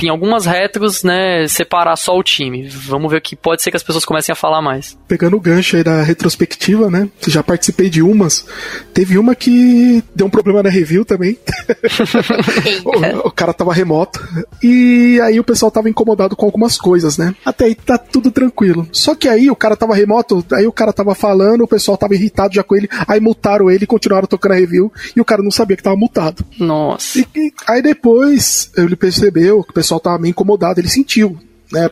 [0.06, 2.68] em algumas retros, né, separar só o time.
[2.68, 4.96] Vamos ver que pode ser que as pessoas comecem a falar mais.
[5.08, 7.08] Pegando o gancho aí da retrospectiva, né?
[7.26, 8.44] Já participei de umas.
[8.92, 11.38] Teve uma que deu um problema na review também.
[12.84, 14.20] o, o, cara tava remoto.
[14.62, 17.34] E aí o pessoal tava incomodado com algumas coisas, né?
[17.44, 18.86] Até aí tá tudo tranquilo.
[18.92, 22.14] Só que aí o cara tava remoto, aí o cara tava falando, o pessoal tava
[22.14, 25.42] irritado já com ele, aí multaram ele e continuaram tocando a review, e o cara
[25.42, 26.44] não sabia que tava multado.
[26.58, 27.18] Nossa.
[27.18, 31.38] E, e aí depois ele percebeu que o pessoal pessoal tava meio incomodado, ele sentiu
[31.72, 31.86] né?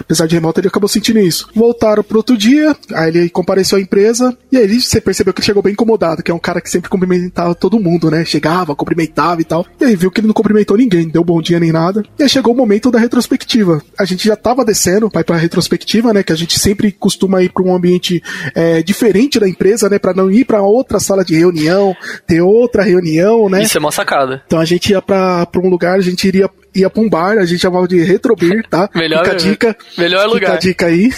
[0.00, 1.48] Apesar, de remoto, ele acabou sentindo isso.
[1.54, 5.46] Voltaram pro outro dia, aí ele compareceu à empresa, e aí você percebeu que ele
[5.46, 8.24] chegou bem incomodado, que é um cara que sempre cumprimentava todo mundo, né?
[8.24, 9.64] Chegava, cumprimentava e tal.
[9.80, 12.02] E aí viu que ele não cumprimentou ninguém, deu bom dia nem nada.
[12.18, 13.80] E aí chegou o momento da retrospectiva.
[13.98, 16.22] A gente já tava descendo, vai pra retrospectiva, né?
[16.22, 18.20] Que a gente sempre costuma ir pra um ambiente
[18.54, 19.98] é, diferente da empresa, né?
[19.98, 21.94] Pra não ir pra outra sala de reunião,
[22.26, 23.62] ter outra reunião, né?
[23.62, 24.42] Isso é uma sacada.
[24.46, 27.38] Então a gente ia pra, pra um lugar, a gente iria ia pra um bar,
[27.38, 28.88] a gente chamava de Retrobir, tá?
[28.94, 29.76] melhor, fica a dica.
[29.98, 30.40] Melhor lugar.
[30.40, 31.10] Fica a dica aí.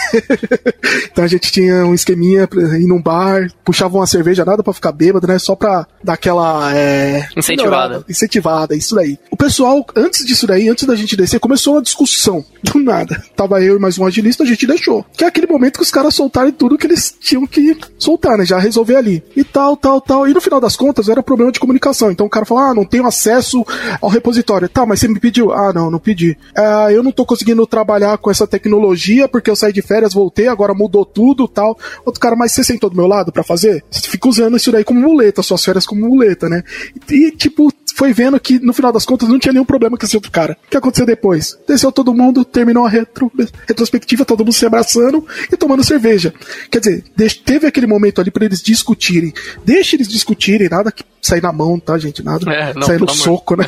[1.10, 4.72] então a gente tinha um esqueminha pra ir num bar, puxava uma cerveja, nada para
[4.72, 5.38] ficar bêbado, né?
[5.38, 6.70] Só pra daquela.
[6.76, 8.04] É, incentivada.
[8.08, 9.18] Incentivada, isso daí.
[9.30, 12.44] O pessoal, antes disso daí, antes da gente descer, começou uma discussão.
[12.62, 13.22] Do nada.
[13.34, 15.04] Tava eu e mais um agilista, a gente deixou.
[15.16, 18.44] Que é aquele momento que os caras soltaram tudo que eles tinham que soltar, né?
[18.44, 19.22] Já resolver ali.
[19.34, 20.28] E tal, tal, tal.
[20.28, 22.10] E no final das contas era problema de comunicação.
[22.10, 23.64] Então o cara falou: ah, não tenho acesso
[24.00, 24.68] ao repositório.
[24.68, 25.52] Tá, mas você me pediu?
[25.52, 26.36] Ah, não, não pedi.
[26.56, 30.48] Ah, eu não tô conseguindo trabalhar com essa tecnologia porque eu saí de férias, voltei,
[30.48, 31.78] agora mudou tudo tal.
[32.04, 33.84] Outro cara, mas você sentou do meu lado para fazer?
[33.90, 36.62] Você fica usando isso daí como muleta, suas férias como muleta, né?
[37.08, 40.16] E, tipo, foi vendo que no final das contas não tinha nenhum problema com esse
[40.16, 40.58] outro cara.
[40.66, 41.56] O que aconteceu depois?
[41.66, 43.30] Desceu todo mundo, terminou a retro,
[43.66, 46.34] retrospectiva, todo mundo se abraçando e tomando cerveja.
[46.70, 47.04] Quer dizer,
[47.44, 49.32] teve aquele momento ali para eles discutirem.
[49.64, 52.22] Deixa eles discutirem, nada que sair na mão, tá, gente?
[52.22, 53.64] Nada é, não, sair no soco, né?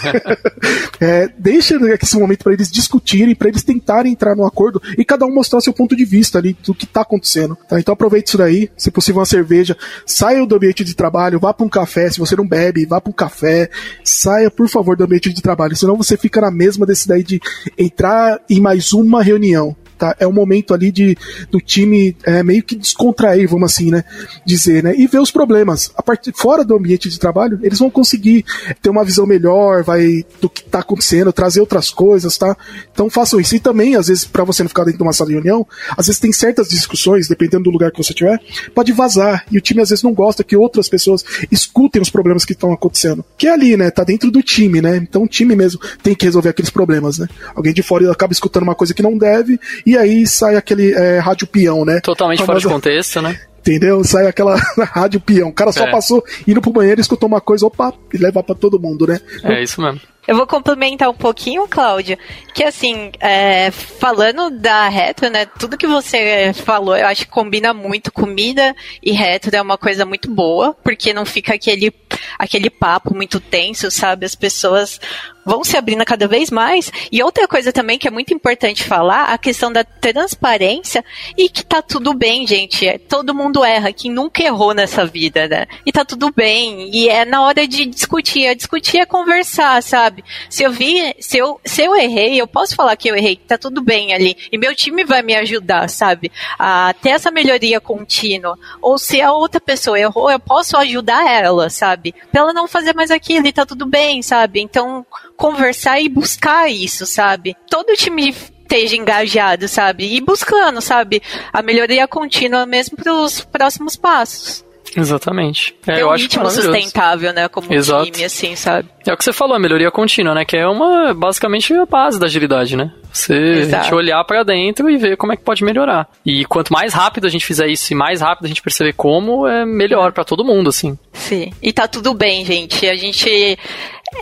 [1.00, 5.24] é, deixa esse momento para eles discutirem, para eles tentarem entrar num acordo e cada
[5.24, 7.56] um mostrar seu ponto de vista ali do que tá acontecendo.
[7.68, 7.80] Tá?
[7.80, 11.64] Então aproveite isso daí, se possível uma cerveja, saia do ambiente de trabalho, vá para
[11.64, 13.70] um café, se você não bebe, vá um café,
[14.02, 17.40] saia, por favor, do ambiente de trabalho, senão você fica na mesma desse daí de
[17.78, 20.16] entrar em mais uma reunião tá?
[20.18, 21.16] É um momento ali de
[21.50, 24.04] do time é, meio que descontrair, vamos assim, né?
[24.44, 24.94] Dizer, né?
[24.96, 25.90] E ver os problemas.
[25.96, 28.44] A parte fora do ambiente de trabalho, eles vão conseguir
[28.80, 32.56] ter uma visão melhor, vai do que está acontecendo, trazer outras coisas, tá?
[32.92, 33.54] Então façam isso.
[33.56, 36.06] E também, às vezes, para você não ficar dentro de uma sala de reunião, às
[36.06, 38.40] vezes tem certas discussões, dependendo do lugar que você tiver,
[38.74, 39.44] pode vazar.
[39.50, 42.72] E o time às vezes não gosta que outras pessoas escutem os problemas que estão
[42.72, 43.24] acontecendo.
[43.36, 43.90] Que é ali, né?
[43.90, 44.96] Tá dentro do time, né?
[44.96, 47.28] Então o time mesmo tem que resolver aqueles problemas, né?
[47.54, 51.18] Alguém de fora acaba escutando uma coisa que não deve e aí sai aquele é,
[51.18, 52.00] rádio peão, né?
[52.00, 53.40] Totalmente fora de contexto, né?
[53.60, 54.02] Entendeu?
[54.04, 54.56] Sai aquela
[54.92, 55.48] rádio peão.
[55.48, 55.90] O cara só é.
[55.90, 59.20] passou indo pro banheiro, escutou uma coisa, opa, e leva para todo mundo, né?
[59.44, 60.00] É isso mesmo.
[60.26, 62.18] Eu vou complementar um pouquinho, Cláudia,
[62.52, 67.72] que assim, é, falando da retro, né, tudo que você falou, eu acho que combina
[67.72, 71.92] muito comida e retro é uma coisa muito boa, porque não fica aquele,
[72.38, 74.26] aquele papo muito tenso, sabe?
[74.26, 74.98] As pessoas
[75.46, 76.90] vão se abrindo cada vez mais.
[77.12, 81.04] E outra coisa também que é muito importante falar, a questão da transparência
[81.38, 82.86] e que tá tudo bem, gente.
[82.86, 85.66] É, todo mundo erra, quem nunca errou nessa vida, né?
[85.86, 86.90] E tá tudo bem.
[86.92, 88.48] E é na hora de discutir.
[88.48, 90.15] A discutir é conversar, sabe?
[90.48, 93.44] Se eu vi, se eu, se eu errei, eu posso falar que eu errei, que
[93.44, 94.36] tá tudo bem ali.
[94.50, 96.30] E meu time vai me ajudar, sabe?
[96.58, 98.58] A ter essa melhoria contínua.
[98.80, 102.14] Ou se a outra pessoa errou, eu posso ajudar ela, sabe?
[102.30, 104.60] Pra ela não fazer mais aquilo e tá tudo bem, sabe?
[104.60, 105.04] Então,
[105.36, 107.56] conversar e buscar isso, sabe?
[107.68, 108.34] Todo time
[108.66, 110.14] esteja engajado, sabe?
[110.14, 111.22] E buscando, sabe?
[111.52, 114.65] A melhoria contínua mesmo para os próximos passos.
[114.94, 115.74] Exatamente.
[115.86, 117.48] É, eu um acho ritmo sustentável, né?
[117.48, 118.10] Como Exato.
[118.10, 118.88] time, assim, sabe?
[119.06, 120.44] É o que você falou, a melhoria contínua, né?
[120.44, 122.92] Que é uma, basicamente, a base da agilidade, né?
[123.12, 126.08] Você olhar para dentro e ver como é que pode melhorar.
[126.24, 129.46] E quanto mais rápido a gente fizer isso e mais rápido a gente perceber como,
[129.46, 130.98] é melhor para todo mundo, assim.
[131.12, 131.52] Sim.
[131.62, 132.86] E tá tudo bem, gente.
[132.86, 133.58] A gente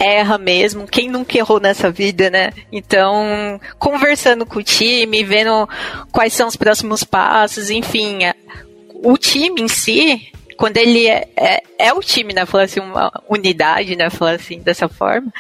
[0.01, 0.87] erra mesmo.
[0.87, 2.53] Quem nunca errou nessa vida, né?
[2.71, 5.69] Então, conversando com o time, vendo
[6.13, 8.19] quais são os próximos passos, enfim,
[8.93, 12.47] o time em si quando ele é, é, é, o time, né?
[12.47, 14.11] Falar assim, uma unidade, né?
[14.11, 15.33] Falar assim, dessa forma.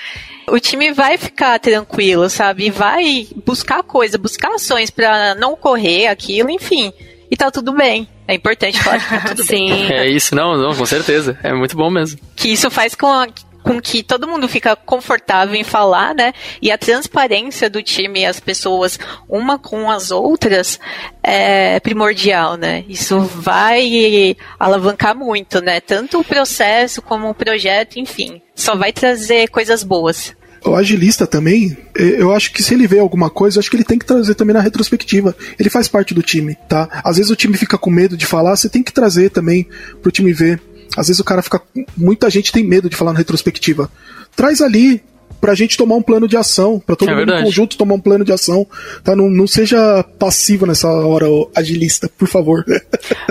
[0.48, 2.66] O time vai ficar tranquilo, sabe?
[2.66, 6.92] E vai buscar coisa, buscar ações para não correr aquilo, enfim.
[7.30, 8.08] E tá tudo bem.
[8.26, 9.68] É importante falar que tá tudo Sim.
[9.68, 9.92] bem.
[9.92, 11.38] É isso, não, não, com certeza.
[11.42, 12.18] É muito bom mesmo.
[12.36, 13.26] Que isso faz com a,
[13.64, 16.34] com que todo mundo fica confortável em falar, né?
[16.60, 18.98] E a transparência do time, as pessoas
[19.28, 20.78] uma com as outras,
[21.22, 22.84] é primordial, né?
[22.86, 25.80] Isso vai alavancar muito, né?
[25.80, 31.76] Tanto o processo como o projeto, enfim, só vai trazer coisas boas o agilista também,
[31.94, 34.54] eu acho que se ele vê alguma coisa, acho que ele tem que trazer também
[34.54, 35.36] na retrospectiva.
[35.58, 37.02] Ele faz parte do time, tá?
[37.04, 39.68] Às vezes o time fica com medo de falar, você tem que trazer também
[40.00, 40.60] pro time ver.
[40.96, 41.60] Às vezes o cara fica.
[41.96, 43.90] Muita gente tem medo de falar na retrospectiva.
[44.34, 45.02] Traz ali
[45.44, 48.00] pra gente tomar um plano de ação, pra todo é mundo em conjunto tomar um
[48.00, 48.66] plano de ação,
[49.02, 49.14] tá?
[49.14, 52.64] Não, não seja passivo nessa hora, agilista, por favor.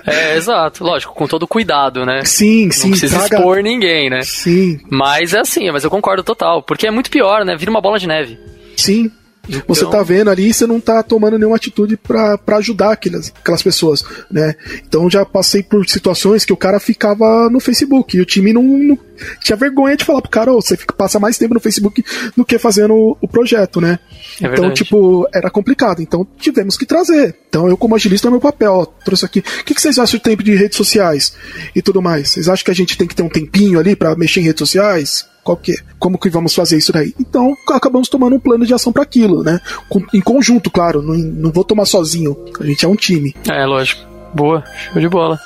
[0.05, 2.23] É, exato, lógico, com todo cuidado, né?
[2.25, 2.83] Sim, sim.
[2.83, 3.37] Não precisa traga...
[3.37, 4.21] expor ninguém, né?
[4.21, 4.79] Sim.
[4.89, 7.55] Mas é assim, mas eu concordo total, porque é muito pior, né?
[7.55, 8.37] Vira uma bola de neve.
[8.75, 9.09] Sim,
[9.47, 9.61] então...
[9.67, 13.61] Você tá vendo ali e você não tá tomando nenhuma atitude para ajudar aquelas, aquelas
[13.61, 14.55] pessoas, né?
[14.87, 18.63] Então já passei por situações que o cara ficava no Facebook e o time não,
[18.63, 18.97] não
[19.41, 22.03] tinha vergonha de falar pro cara, oh, você fica, passa mais tempo no Facebook
[22.35, 23.99] do que fazendo o, o projeto, né?
[24.41, 26.01] É então, tipo, era complicado.
[26.01, 27.35] Então tivemos que trazer.
[27.49, 29.39] Então eu, como agilista, é meu papel, ó, trouxe aqui.
[29.39, 31.33] O que, que vocês acham do tempo de redes sociais
[31.75, 32.29] e tudo mais?
[32.29, 34.59] Vocês acham que a gente tem que ter um tempinho ali para mexer em redes
[34.59, 35.32] sociais?
[35.43, 35.75] Qual que?
[35.99, 37.13] Como que vamos fazer isso daí?
[37.19, 39.59] Então, acabamos tomando um plano de ação para aquilo, né?
[39.89, 42.37] Com, em conjunto, claro, não, não vou tomar sozinho.
[42.59, 43.35] A gente é um time.
[43.49, 44.01] É, lógico.
[44.33, 45.39] Boa, show de bola.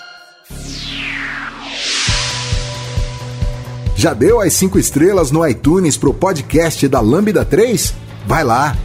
[3.95, 7.95] Já deu as cinco estrelas no iTunes pro podcast da Lambda 3?
[8.27, 8.77] Vai lá!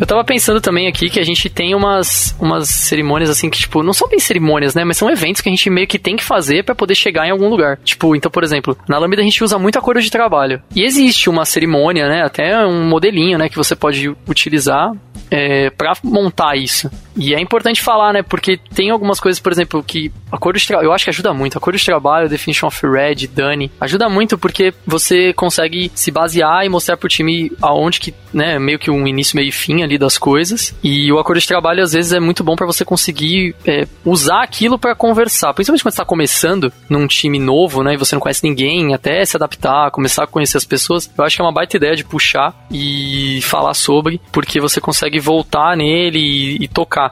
[0.00, 3.82] Eu tava pensando também aqui que a gente tem umas, umas cerimônias assim que, tipo,
[3.82, 4.84] não são bem cerimônias, né?
[4.84, 7.30] Mas são eventos que a gente meio que tem que fazer para poder chegar em
[7.30, 7.78] algum lugar.
[7.84, 10.62] Tipo, então, por exemplo, na Lambda a gente usa muito acordo de trabalho.
[10.74, 12.22] E existe uma cerimônia, né?
[12.22, 13.48] Até um modelinho, né?
[13.48, 14.92] Que você pode utilizar
[15.30, 16.90] é, para montar isso.
[17.18, 18.22] E é importante falar, né?
[18.22, 21.58] Porque tem algumas coisas, por exemplo, que acordo de trabalho, eu acho que ajuda muito.
[21.58, 26.68] Acordo de trabalho, Definition of Red, Dani, ajuda muito porque você consegue se basear e
[26.68, 30.16] mostrar pro time aonde que, né, meio que um início, meio e fim ali das
[30.16, 30.74] coisas.
[30.82, 34.42] E o acordo de trabalho, às vezes, é muito bom para você conseguir é, usar
[34.42, 35.52] aquilo para conversar.
[35.54, 37.94] Principalmente quando você tá começando num time novo, né?
[37.94, 41.10] E você não conhece ninguém, até se adaptar, começar a conhecer as pessoas.
[41.18, 45.18] Eu acho que é uma baita ideia de puxar e falar sobre, porque você consegue
[45.18, 47.07] voltar nele e, e tocar.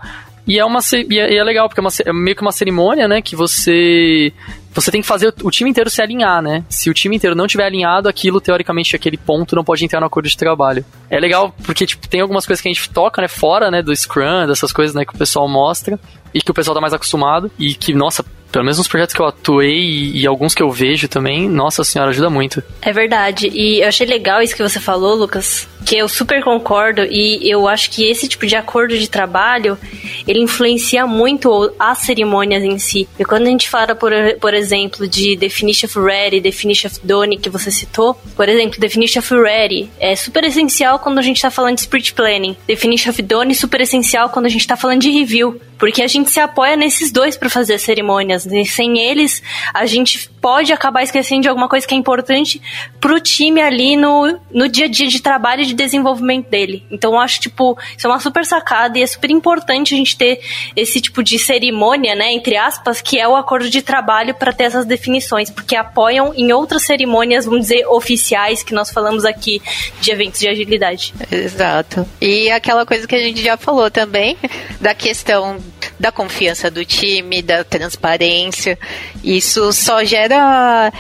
[0.47, 3.09] E é uma é, e é legal, porque é, uma, é, meio que uma cerimônia,
[3.09, 3.21] né?
[3.21, 4.33] Que você.
[4.73, 6.65] Você tem que fazer o, o time inteiro se alinhar, né?
[6.69, 10.07] Se o time inteiro não tiver alinhado, aquilo, teoricamente, aquele ponto não pode entrar no
[10.07, 10.85] acordo de trabalho.
[11.11, 13.27] É legal porque, tipo, tem algumas coisas que a gente toca, né?
[13.27, 13.83] Fora, né?
[13.83, 15.05] Do Scrum, dessas coisas, né?
[15.05, 15.99] Que o pessoal mostra
[16.33, 19.21] e que o pessoal tá mais acostumado e que, nossa, pelo menos nos projetos que
[19.21, 22.63] eu atuei e, e, alguns que eu vejo também, nossa senhora, ajuda muito.
[22.81, 23.49] É verdade.
[23.49, 27.69] E eu achei legal isso que você falou, Lucas, que eu super concordo e eu
[27.69, 29.79] acho que esse tipo de acordo de trabalho,
[30.27, 33.09] ele influencia muito as cerimônias em si.
[33.19, 37.37] E quando a gente fala, por, por exemplo, de Definition of Ready, Definition of Done,
[37.39, 41.51] que você citou, por exemplo, Definition of Ready é super essencial quando a gente está
[41.51, 42.57] falando de Spirit Planning.
[42.67, 46.31] Definition of Done super essencial quando a gente está falando de review, porque a gente
[46.31, 51.43] se apoia nesses dois para fazer cerimônias e sem eles, a gente pode acabar esquecendo
[51.43, 52.61] de alguma coisa que é importante
[53.01, 56.85] pro time ali no, no dia a dia de trabalho e de desenvolvimento dele.
[56.91, 60.16] Então eu acho, tipo, isso é uma super sacada e é super importante a gente
[60.17, 60.41] ter
[60.75, 64.65] esse tipo de cerimônia, né, entre aspas, que é o acordo de trabalho para ter
[64.65, 69.63] essas definições, porque apoiam em outras cerimônias, vamos dizer, oficiais que nós falamos aqui
[70.01, 71.15] de eventos de agilidade.
[71.31, 72.07] Exato.
[72.21, 74.37] E aquela coisa que a gente já falou também,
[74.81, 75.59] da questão
[75.99, 78.79] da confiança do time, da transparência.
[79.23, 80.93] Isso só gera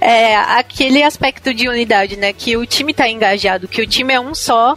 [0.00, 2.32] é, aquele aspecto de unidade, né?
[2.32, 4.76] Que o time está engajado, que o time é um só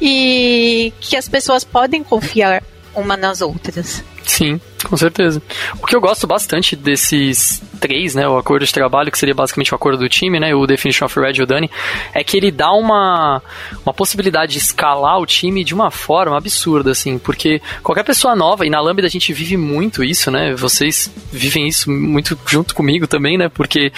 [0.00, 2.62] e que as pessoas podem confiar
[2.94, 4.02] uma nas outras.
[4.24, 5.42] Sim, com certeza.
[5.82, 9.72] O que eu gosto bastante desses três, né, o acordo de trabalho, que seria basicamente
[9.72, 11.70] o acordo do time, né, o Definition of Red e o Dani,
[12.12, 13.42] é que ele dá uma,
[13.84, 18.66] uma possibilidade de escalar o time de uma forma absurda, assim, porque qualquer pessoa nova,
[18.66, 23.06] e na Lambda a gente vive muito isso, né, vocês vivem isso muito junto comigo
[23.06, 23.92] também, né, porque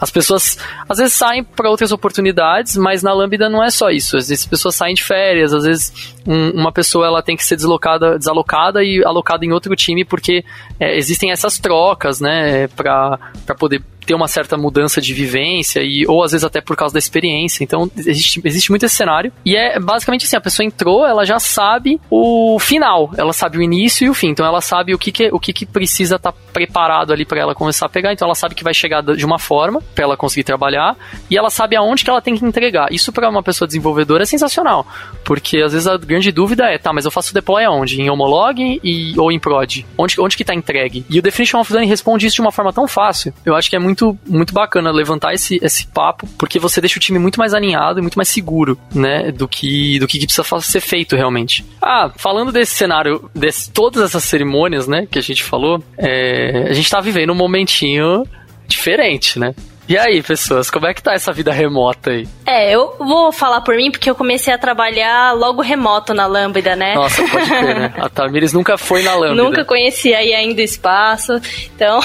[0.00, 0.58] as pessoas
[0.88, 4.44] às vezes saem para outras oportunidades, mas na Lambda não é só isso, às vezes
[4.44, 8.18] as pessoas saem de férias, às vezes um, uma pessoa ela tem que ser deslocada,
[8.18, 10.44] desalocada e alocada em outro time porque
[10.80, 13.18] é, existem essas trocas, né, para
[13.54, 16.98] poder ter uma certa mudança de vivência e ou às vezes até por causa da
[16.98, 17.62] experiência.
[17.62, 21.38] Então existe, existe muito esse cenário e é basicamente assim, a pessoa entrou, ela já
[21.38, 24.28] sabe o final, ela sabe o início e o fim.
[24.28, 27.38] Então ela sabe o que, que o que, que precisa estar tá preparado ali para
[27.38, 28.10] ela começar a pegar.
[28.14, 30.96] Então ela sabe que vai chegar de uma forma para ela conseguir trabalhar
[31.30, 32.90] e ela sabe aonde que ela tem que entregar.
[32.90, 34.86] Isso para uma pessoa desenvolvedora é sensacional,
[35.22, 38.00] porque às vezes a grande dúvida é, tá, mas eu faço deploy aonde?
[38.00, 39.84] Em homolog e ou em prod?
[39.98, 41.04] Onde onde que tá entregue?
[41.10, 43.34] E o definition of done responde isso de uma forma tão fácil.
[43.44, 46.98] Eu acho que é muito muito, muito bacana levantar esse, esse papo, porque você deixa
[46.98, 50.44] o time muito mais alinhado e muito mais seguro, né, do que, do que precisa
[50.60, 51.64] ser feito realmente.
[51.82, 56.72] Ah, falando desse cenário, de todas essas cerimônias, né, que a gente falou, é, a
[56.72, 58.24] gente tá vivendo um momentinho
[58.66, 59.54] diferente, né?
[59.88, 62.28] E aí, pessoas, como é que tá essa vida remota aí?
[62.44, 66.76] É, eu vou falar por mim porque eu comecei a trabalhar logo remoto na Lambda,
[66.76, 66.94] né?
[66.94, 67.94] Nossa, pode crer, né?
[67.96, 69.42] A Tamires nunca foi na Lambda.
[69.42, 71.40] nunca conheci aí ainda o espaço.
[71.74, 72.00] Então,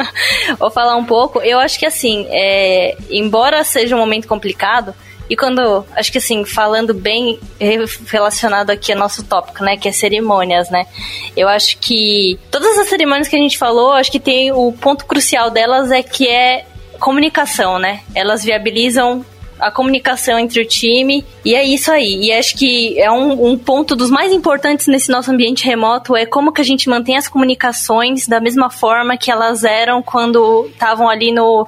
[0.58, 1.42] vou falar um pouco.
[1.42, 4.94] Eu acho que assim, é, embora seja um momento complicado,
[5.28, 7.38] e quando, acho que assim, falando bem
[8.06, 10.86] relacionado aqui ao nosso tópico, né, que é cerimônias, né?
[11.36, 15.04] Eu acho que todas as cerimônias que a gente falou, acho que tem o ponto
[15.04, 16.64] crucial delas é que é
[16.98, 18.00] comunicação, né?
[18.14, 19.24] Elas viabilizam
[19.58, 22.26] a comunicação entre o time e é isso aí.
[22.26, 26.24] E acho que é um, um, ponto dos mais importantes nesse nosso ambiente remoto é
[26.24, 31.08] como que a gente mantém as comunicações da mesma forma que elas eram quando estavam
[31.08, 31.66] ali no,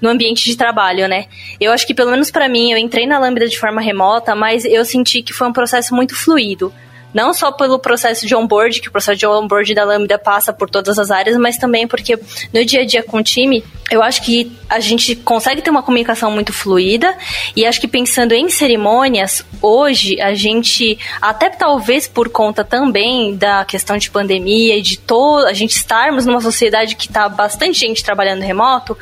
[0.00, 1.26] no ambiente de trabalho, né?
[1.58, 4.64] Eu acho que pelo menos para mim, eu entrei na Lambda de forma remota, mas
[4.64, 6.72] eu senti que foi um processo muito fluido
[7.14, 10.68] não só pelo processo de onboard, que o processo de onboard da Lambda passa por
[10.68, 12.18] todas as áreas, mas também porque
[12.52, 15.82] no dia a dia com o time, eu acho que a gente consegue ter uma
[15.82, 17.16] comunicação muito fluida
[17.54, 23.64] e acho que pensando em cerimônias, hoje a gente, até talvez por conta também da
[23.64, 28.02] questão de pandemia e de todo, a gente estarmos numa sociedade que está bastante gente
[28.02, 28.96] trabalhando remoto,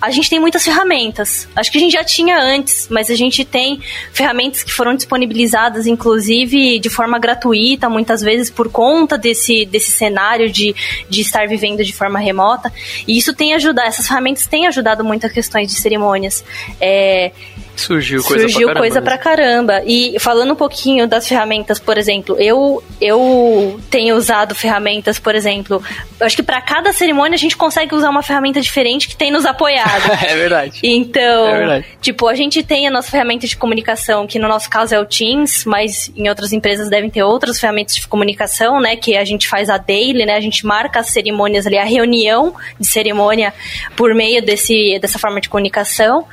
[0.00, 1.48] a gente tem muitas ferramentas.
[1.54, 3.80] Acho que a gente já tinha antes, mas a gente tem
[4.12, 7.51] ferramentas que foram disponibilizadas, inclusive de forma gratuita,
[7.88, 10.74] muitas vezes por conta desse, desse cenário de,
[11.08, 12.72] de estar vivendo de forma remota.
[13.06, 16.44] E isso tem ajudado, essas ferramentas têm ajudado muito a questões de cerimônias.
[16.80, 17.32] É,
[17.76, 18.80] Surgiu coisa Surgiu pra caramba.
[18.80, 19.82] coisa pra caramba.
[19.86, 25.82] E falando um pouquinho das ferramentas, por exemplo, eu, eu tenho usado ferramentas, por exemplo,
[26.20, 29.44] acho que para cada cerimônia a gente consegue usar uma ferramenta diferente que tem nos
[29.46, 30.10] apoiado.
[30.22, 30.80] é verdade.
[30.82, 31.86] Então, É verdade.
[32.00, 35.04] tipo, a gente tem a nossa ferramenta de comunicação, que no nosso caso é o
[35.04, 38.96] Teams, mas em outras empresas devem ter outras ferramentas de comunicação, né?
[38.96, 40.36] Que a gente faz a daily, né?
[40.36, 43.52] A gente marca as cerimônias ali, a reunião de cerimônia
[43.96, 46.26] por meio desse, dessa forma de comunicação.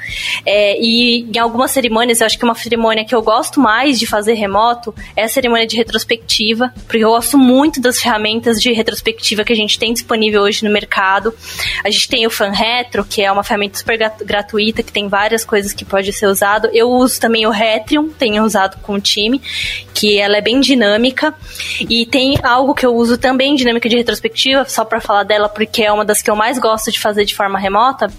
[0.46, 4.06] É, e em algumas cerimônias, eu acho que uma cerimônia que eu gosto mais de
[4.06, 9.44] fazer remoto é a cerimônia de retrospectiva, porque eu gosto muito das ferramentas de retrospectiva
[9.44, 11.34] que a gente tem disponível hoje no mercado.
[11.84, 15.08] A gente tem o Fan Retro, que é uma ferramenta super gra- gratuita, que tem
[15.08, 16.70] várias coisas que pode ser usado.
[16.74, 19.42] Eu uso também o Retrium, tenho usado com o time,
[19.94, 21.34] que ela é bem dinâmica.
[21.90, 25.84] E tem algo que eu uso também, dinâmica de retrospectiva, só para falar dela, porque
[25.84, 28.12] é uma das que eu mais gosto de fazer de forma remota.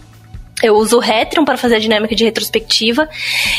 [0.62, 3.08] Eu uso o Retrium para fazer a dinâmica de retrospectiva.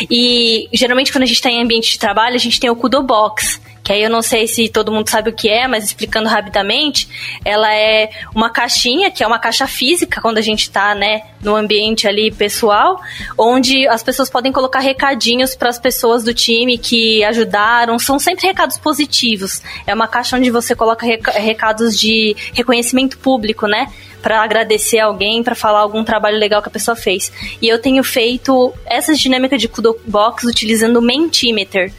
[0.10, 3.02] E geralmente quando a gente está em ambiente de trabalho, a gente tem o Kudo
[3.04, 3.60] Box.
[3.84, 7.08] Que aí eu não sei se todo mundo sabe o que é, mas explicando rapidamente,
[7.44, 11.56] ela é uma caixinha, que é uma caixa física quando a gente está né, no
[11.56, 13.02] ambiente ali pessoal,
[13.38, 17.98] onde as pessoas podem colocar recadinhos para as pessoas do time que ajudaram.
[17.98, 19.62] São sempre recados positivos.
[19.88, 23.88] É uma caixa onde você coloca reca- recados de reconhecimento público, né?
[24.22, 27.32] para agradecer alguém, para falar algum trabalho legal que a pessoa fez.
[27.60, 31.92] E eu tenho feito essas dinâmicas de Kudo Box utilizando o Mentimeter,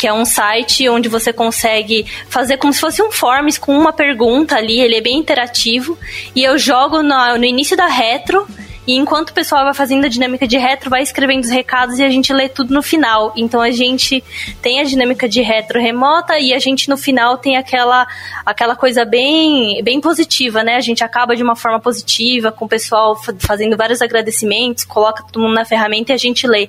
[0.00, 3.92] que é um site onde você consegue fazer como se fosse um forms com uma
[3.92, 5.98] pergunta ali, ele é bem interativo,
[6.34, 8.48] e eu jogo no, no início da retro
[8.86, 12.02] e enquanto o pessoal vai fazendo a dinâmica de retro, vai escrevendo os recados e
[12.02, 13.32] a gente lê tudo no final.
[13.36, 14.22] Então a gente
[14.62, 18.06] tem a dinâmica de retro remota e a gente no final tem aquela,
[18.44, 20.76] aquela coisa bem, bem positiva, né?
[20.76, 25.22] A gente acaba de uma forma positiva, com o pessoal fa- fazendo vários agradecimentos, coloca
[25.22, 26.68] todo mundo na ferramenta e a gente lê.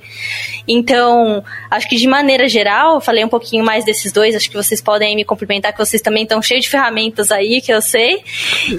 [0.68, 4.82] Então, acho que de maneira geral, falei um pouquinho mais desses dois, acho que vocês
[4.82, 8.24] podem me complementar, que vocês também estão cheios de ferramentas aí, que eu sei.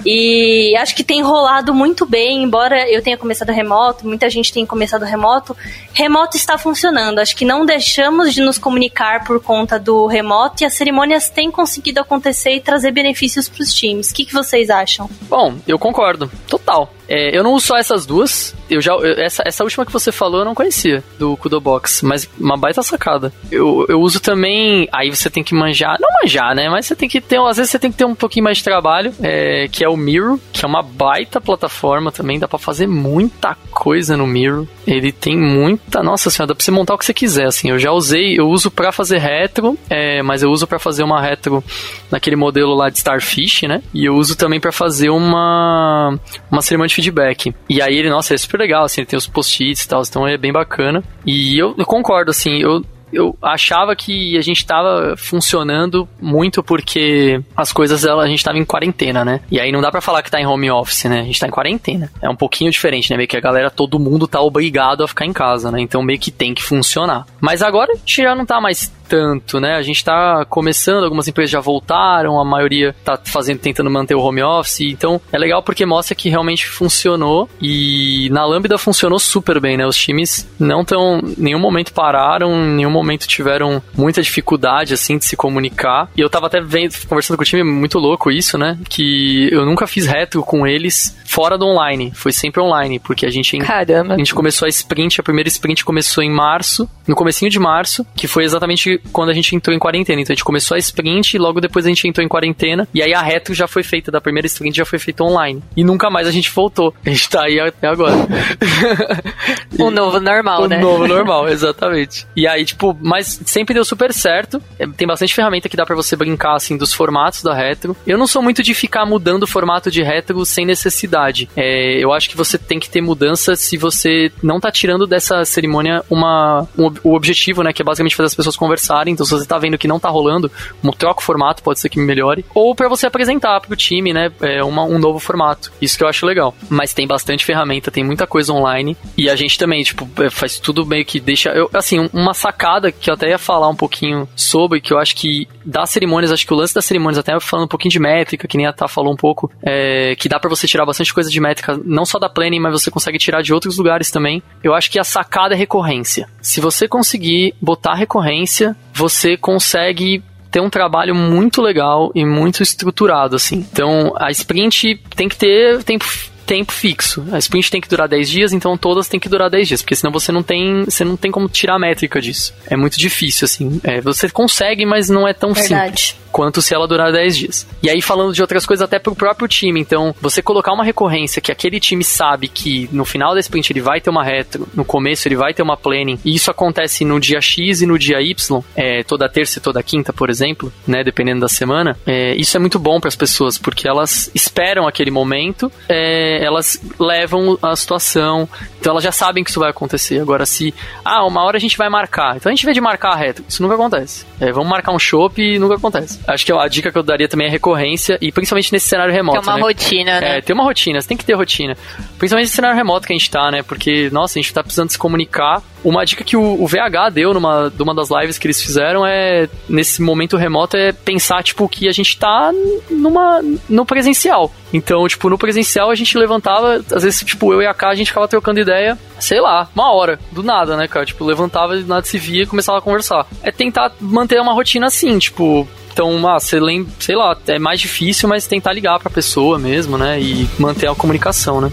[0.05, 4.66] E acho que tem rolado muito bem, embora eu tenha começado remoto, muita gente tem
[4.66, 5.56] começado remoto,
[5.92, 7.20] remoto está funcionando.
[7.20, 11.50] Acho que não deixamos de nos comunicar por conta do remoto e as cerimônias têm
[11.50, 14.10] conseguido acontecer e trazer benefícios para os times.
[14.10, 15.08] O que, que vocês acham?
[15.22, 16.30] Bom, eu concordo.
[16.48, 16.92] Total.
[17.14, 18.54] É, eu não uso só essas duas.
[18.70, 22.02] Eu já, eu- essa, essa última que você falou eu não conhecia, do Kudo Box,
[22.04, 23.32] mas uma baita sacada.
[23.50, 24.88] Eu, eu uso também.
[24.92, 25.98] Aí você tem que manjar.
[26.00, 26.68] Não manjar, né?
[26.70, 27.38] Mas você tem que ter.
[27.38, 29.12] Às vezes você tem que ter um pouquinho mais de trabalho.
[29.22, 32.38] é, que é o Miro, que é uma baita plataforma também.
[32.38, 34.66] Dá pra fazer muita coisa no Miro.
[34.86, 36.02] Ele tem muita.
[36.02, 37.46] Nossa senhora, dá pra você montar o que você quiser.
[37.46, 38.38] Assim, eu já usei.
[38.38, 41.62] Eu uso pra fazer retro, é, mas eu uso pra fazer uma retro
[42.10, 43.82] naquele modelo lá de Starfish, né?
[43.92, 46.18] E eu uso também pra fazer uma
[46.50, 47.55] uma cerimônia de feedback.
[47.68, 50.26] E aí ele, nossa, é super legal, assim, ele tem os post-its e tal, então
[50.26, 51.03] é bem bacana.
[51.26, 52.82] E eu, eu concordo, assim, eu
[53.12, 58.59] eu achava que a gente tava funcionando muito porque as coisas ela, a gente tava
[58.59, 59.40] em quarentena, né?
[59.50, 61.20] E aí não dá pra falar que tá em home office, né?
[61.20, 62.11] A gente tá em quarentena.
[62.22, 63.16] É um pouquinho diferente, né?
[63.16, 65.80] Meio que a galera, todo mundo tá obrigado a ficar em casa, né?
[65.80, 67.26] Então meio que tem que funcionar.
[67.40, 69.74] Mas agora a gente já não tá mais tanto, né?
[69.74, 74.20] A gente tá começando, algumas empresas já voltaram, a maioria tá fazendo, tentando manter o
[74.20, 74.80] home office.
[74.80, 79.86] Então é legal porque mostra que realmente funcionou e na Lambda funcionou super bem, né?
[79.86, 85.18] Os times não estão, em nenhum momento pararam, em nenhum momento tiveram muita dificuldade, assim,
[85.18, 86.08] de se comunicar.
[86.16, 88.78] E eu tava até vendo, conversando com o time, muito louco isso, né?
[88.88, 92.12] Que eu nunca fiz retro com eles fora do online.
[92.14, 94.14] Foi sempre online, porque a gente Caramba.
[94.14, 98.06] a gente começou a sprint, a primeira sprint começou em março, no comecinho de março,
[98.16, 100.20] que foi exatamente quando a gente entrou em quarentena.
[100.20, 102.86] Então a gente começou a sprint e logo depois a gente entrou em quarentena.
[102.94, 105.62] E aí a retro já foi feita, da primeira sprint já foi feita online.
[105.76, 106.94] E nunca mais a gente voltou.
[107.05, 108.14] A gente tá aí até agora.
[109.78, 110.78] O novo normal, o né?
[110.78, 112.26] novo normal, exatamente.
[112.36, 114.62] E aí, tipo, mas sempre deu super certo.
[114.78, 117.96] É, Tem bastante ferramenta que dá pra você brincar, assim, dos formatos da retro.
[118.07, 121.48] Eu não sou muito de ficar mudando o formato de retro sem necessidade.
[121.57, 125.44] É, eu acho que você tem que ter mudança se você não tá tirando dessa
[125.44, 129.33] cerimônia uma, um o objetivo, né, que é basicamente fazer as pessoas conversarem Então, se
[129.33, 130.51] você tá vendo que não tá rolando,
[130.99, 132.45] troca o formato, pode ser que melhore.
[132.55, 135.72] Ou para você apresentar pro time, né, é uma, um novo formato.
[135.80, 136.55] Isso que eu acho legal.
[136.68, 138.97] Mas tem bastante ferramenta, tem muita coisa online.
[139.16, 141.51] E a gente também, tipo, é, faz tudo meio que deixa.
[141.51, 145.16] Eu, assim, uma sacada que eu até ia falar um pouquinho sobre, que eu acho
[145.16, 148.49] que das cerimônias, acho que o lance das cerimônias, até falando um pouquinho de métrica,
[148.49, 151.30] que nem a Tá falou um pouco, é, que dá para você tirar bastante coisa
[151.30, 154.43] de métrica, não só da planning, mas você consegue tirar de outros lugares também.
[154.62, 156.28] Eu acho que a sacada é recorrência.
[156.41, 163.36] Se você conseguir botar recorrência, você consegue ter um trabalho muito legal e muito estruturado,
[163.36, 163.66] assim.
[163.72, 166.04] Então, a sprint tem que ter tempo
[166.43, 167.24] tempo fixo.
[167.32, 169.97] A sprint tem que durar 10 dias, então todas têm que durar 10 dias, porque
[169.97, 172.55] senão você não tem, você não tem como tirar a métrica disso.
[172.66, 173.80] É muito difícil, assim.
[173.82, 176.01] É, você consegue, mas não é tão Verdade.
[176.01, 177.66] simples quanto se ela durar 10 dias.
[177.82, 179.78] E aí, falando de outras coisas, até pro próprio time.
[179.78, 183.80] Então, você colocar uma recorrência que aquele time sabe que no final da sprint ele
[183.80, 187.20] vai ter uma retro, no começo ele vai ter uma planning, e isso acontece no
[187.20, 191.05] dia X e no dia Y, é, toda terça e toda quinta, por exemplo, né,
[191.05, 195.11] dependendo da semana, é, isso é muito bom para as pessoas, porque elas esperam aquele
[195.11, 198.49] momento, é, elas levam a situação,
[198.80, 200.20] então elas já sabem que isso vai acontecer.
[200.20, 200.74] Agora, se,
[201.05, 203.45] ah, uma hora a gente vai marcar, então a gente vê de marcar a retro,
[203.49, 204.24] isso nunca acontece.
[204.41, 206.20] É, vamos marcar um show e nunca acontece.
[206.26, 209.41] Acho que a dica que eu daria também é recorrência, e principalmente nesse cenário remoto.
[209.41, 209.62] Tem uma né?
[209.62, 210.39] rotina, né?
[210.39, 211.76] É, tem uma rotina, você tem que ter rotina.
[212.18, 213.62] Principalmente nesse cenário remoto que a gente tá, né?
[213.62, 215.62] Porque, nossa, a gente tá precisando se comunicar.
[215.85, 219.07] Uma dica que o, o VH deu numa de uma das lives que eles fizeram
[219.07, 222.53] é, nesse momento remoto, é pensar, tipo, que a gente tá
[222.91, 224.53] numa, no presencial.
[224.72, 227.95] Então, tipo, no presencial a gente levantava, às vezes, tipo, eu e a K, a
[227.95, 231.05] gente ficava trocando ideia, sei lá, uma hora, do nada, né, cara?
[231.05, 233.26] Tipo, levantava, do nada se via e começava a conversar.
[233.43, 237.80] É tentar manter uma rotina assim, tipo, então, ah, você lembra, sei lá, é mais
[237.80, 240.20] difícil, mas tentar ligar pra pessoa mesmo, né?
[240.20, 241.70] E manter a comunicação, né?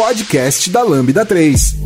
[0.00, 1.76] Podcast da Lambda 3.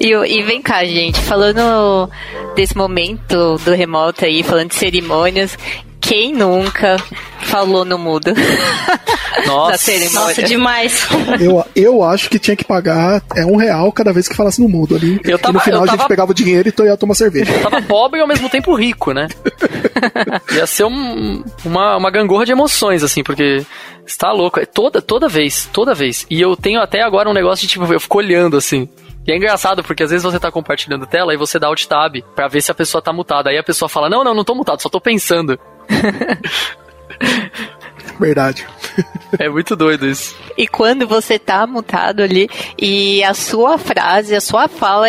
[0.00, 2.08] E, e vem cá, gente, falando
[2.56, 5.58] desse momento do remoto aí, falando de cerimônias,
[6.04, 6.96] quem nunca
[7.40, 8.30] falou no mudo?
[9.46, 11.06] Nossa, Nossa demais.
[11.40, 14.68] Eu, eu acho que tinha que pagar é um real cada vez que falasse no
[14.68, 15.20] mudo ali.
[15.24, 17.52] Eu tava, e no final tava, a gente pegava o dinheiro e ia tomar cerveja.
[17.52, 19.28] Eu tava pobre e ao mesmo tempo rico, né?
[20.54, 23.64] ia ser um, uma, uma gangorra de emoções, assim, porque
[24.06, 24.60] está louco.
[24.60, 26.26] É toda, toda vez, toda vez.
[26.30, 28.88] E eu tenho até agora um negócio de tipo, eu fico olhando assim.
[29.26, 32.16] E é engraçado porque às vezes você tá compartilhando tela e você dá alt tab
[32.34, 33.50] pra ver se a pessoa tá mutada.
[33.50, 35.58] Aí a pessoa fala: Não, não, não tô mutado, só tô pensando.
[38.18, 38.66] Verdade.
[39.36, 40.36] É muito doido isso.
[40.56, 42.48] E quando você tá mutado ali
[42.78, 45.08] e a sua frase, a sua fala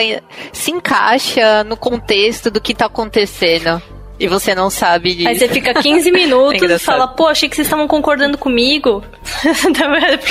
[0.52, 3.80] se encaixa no contexto do que tá acontecendo.
[4.20, 5.28] E você não sabe disso.
[5.28, 9.04] Aí você fica 15 minutos é e fala, pô, achei que vocês estavam concordando comigo.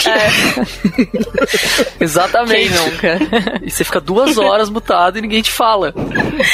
[0.09, 1.95] é.
[2.01, 2.71] Exatamente.
[2.71, 3.19] Quem nunca?
[3.63, 5.95] E você fica duas horas mutado e ninguém te fala.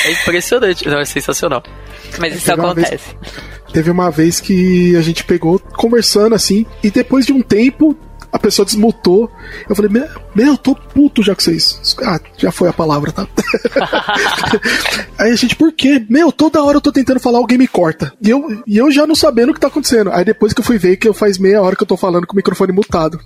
[0.05, 0.89] É impressionante.
[0.89, 1.62] Não, é sensacional.
[2.18, 2.91] Mas isso acontece.
[2.91, 3.33] Vez,
[3.72, 7.97] teve uma vez que a gente pegou conversando assim, e depois de um tempo
[8.33, 9.31] a pessoa desmutou.
[9.68, 11.97] Eu falei, meu, meu, tô puto já com vocês.
[12.05, 13.26] Ah, já foi a palavra, tá?
[15.18, 16.05] Aí a gente, por quê?
[16.09, 18.12] Meu, toda hora eu tô tentando falar, alguém me corta.
[18.22, 20.11] E eu, e eu já não sabendo o que tá acontecendo.
[20.12, 22.26] Aí depois que eu fui ver que eu faz meia hora que eu tô falando
[22.26, 23.20] com o microfone mutado.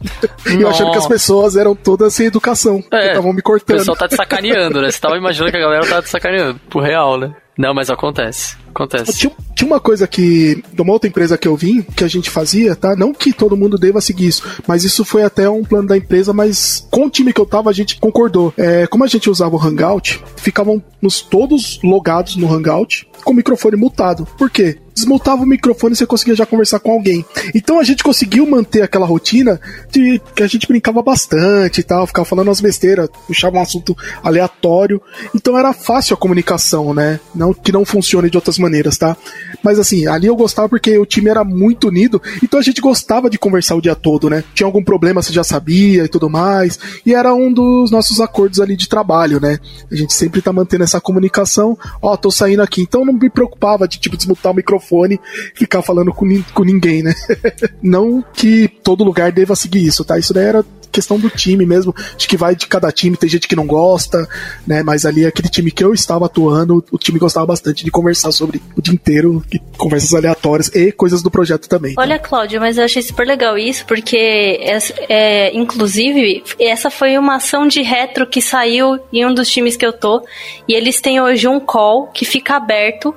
[0.46, 2.82] e eu achando que as pessoas eram todas sem educação.
[2.92, 3.76] É, estavam me cortando.
[3.76, 4.90] O pessoal tá te sacaneando, né?
[4.90, 6.60] Você tava imaginando que a galera tava te sacaneando.
[6.70, 7.34] Por real, né?
[7.56, 8.56] Não, mas acontece.
[8.68, 9.12] Acontece.
[9.12, 12.28] Tinha, tinha, uma coisa que, de uma outra empresa que eu vim, que a gente
[12.28, 12.96] fazia, tá?
[12.96, 16.32] Não que todo mundo deva seguir isso, mas isso foi até um plano da empresa,
[16.32, 18.52] mas com o time que eu tava, a gente concordou.
[18.56, 23.76] É, como a gente usava o Hangout, ficávamos todos logados no Hangout com o microfone
[23.76, 24.26] mutado.
[24.36, 24.78] Por quê?
[24.94, 27.24] Desmutava o microfone e você conseguia já conversar com alguém.
[27.54, 32.06] Então a gente conseguiu manter aquela rotina de que a gente brincava bastante e tal,
[32.06, 35.02] ficava falando as besteiras, puxava um assunto aleatório.
[35.34, 37.18] Então era fácil a comunicação, né?
[37.34, 39.16] Não que não funcione de outras maneiras, tá?
[39.62, 43.28] Mas assim, ali eu gostava porque o time era muito unido, então a gente gostava
[43.28, 44.44] de conversar o dia todo, né?
[44.54, 46.78] Tinha algum problema, você já sabia e tudo mais.
[47.04, 49.58] E era um dos nossos acordos ali de trabalho, né?
[49.90, 51.76] A gente sempre tá mantendo essa comunicação.
[52.00, 52.82] Ó, oh, tô saindo aqui.
[52.82, 55.20] Então não me preocupava de tipo desmutar o microfone microfone
[55.54, 57.14] ficar falando com, com ninguém, né?
[57.82, 60.18] Não que todo lugar deva seguir isso, tá?
[60.18, 63.48] Isso daí era questão do time mesmo, de que vai de cada time, tem gente
[63.48, 64.28] que não gosta,
[64.64, 64.80] né?
[64.84, 68.62] Mas ali aquele time que eu estava atuando, o time gostava bastante de conversar sobre
[68.76, 69.44] o dia inteiro,
[69.76, 71.96] conversas aleatórias e coisas do projeto também.
[71.98, 74.78] Olha, Cláudio, mas eu achei super legal isso, porque é,
[75.08, 79.84] é, inclusive essa foi uma ação de retro que saiu em um dos times que
[79.84, 80.22] eu tô,
[80.68, 83.12] e eles têm hoje um call que fica aberto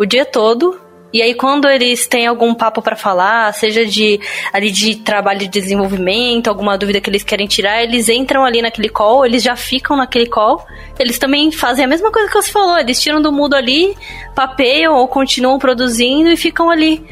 [0.00, 4.20] o dia todo E aí quando eles têm algum papo para falar, seja de
[4.52, 8.88] ali de trabalho de desenvolvimento, alguma dúvida que eles querem tirar, eles entram ali naquele
[8.88, 10.64] call, eles já ficam naquele call.
[10.98, 13.96] Eles também fazem a mesma coisa que você falou, eles tiram do mudo ali,
[14.34, 17.04] papeiam ou continuam produzindo e ficam ali.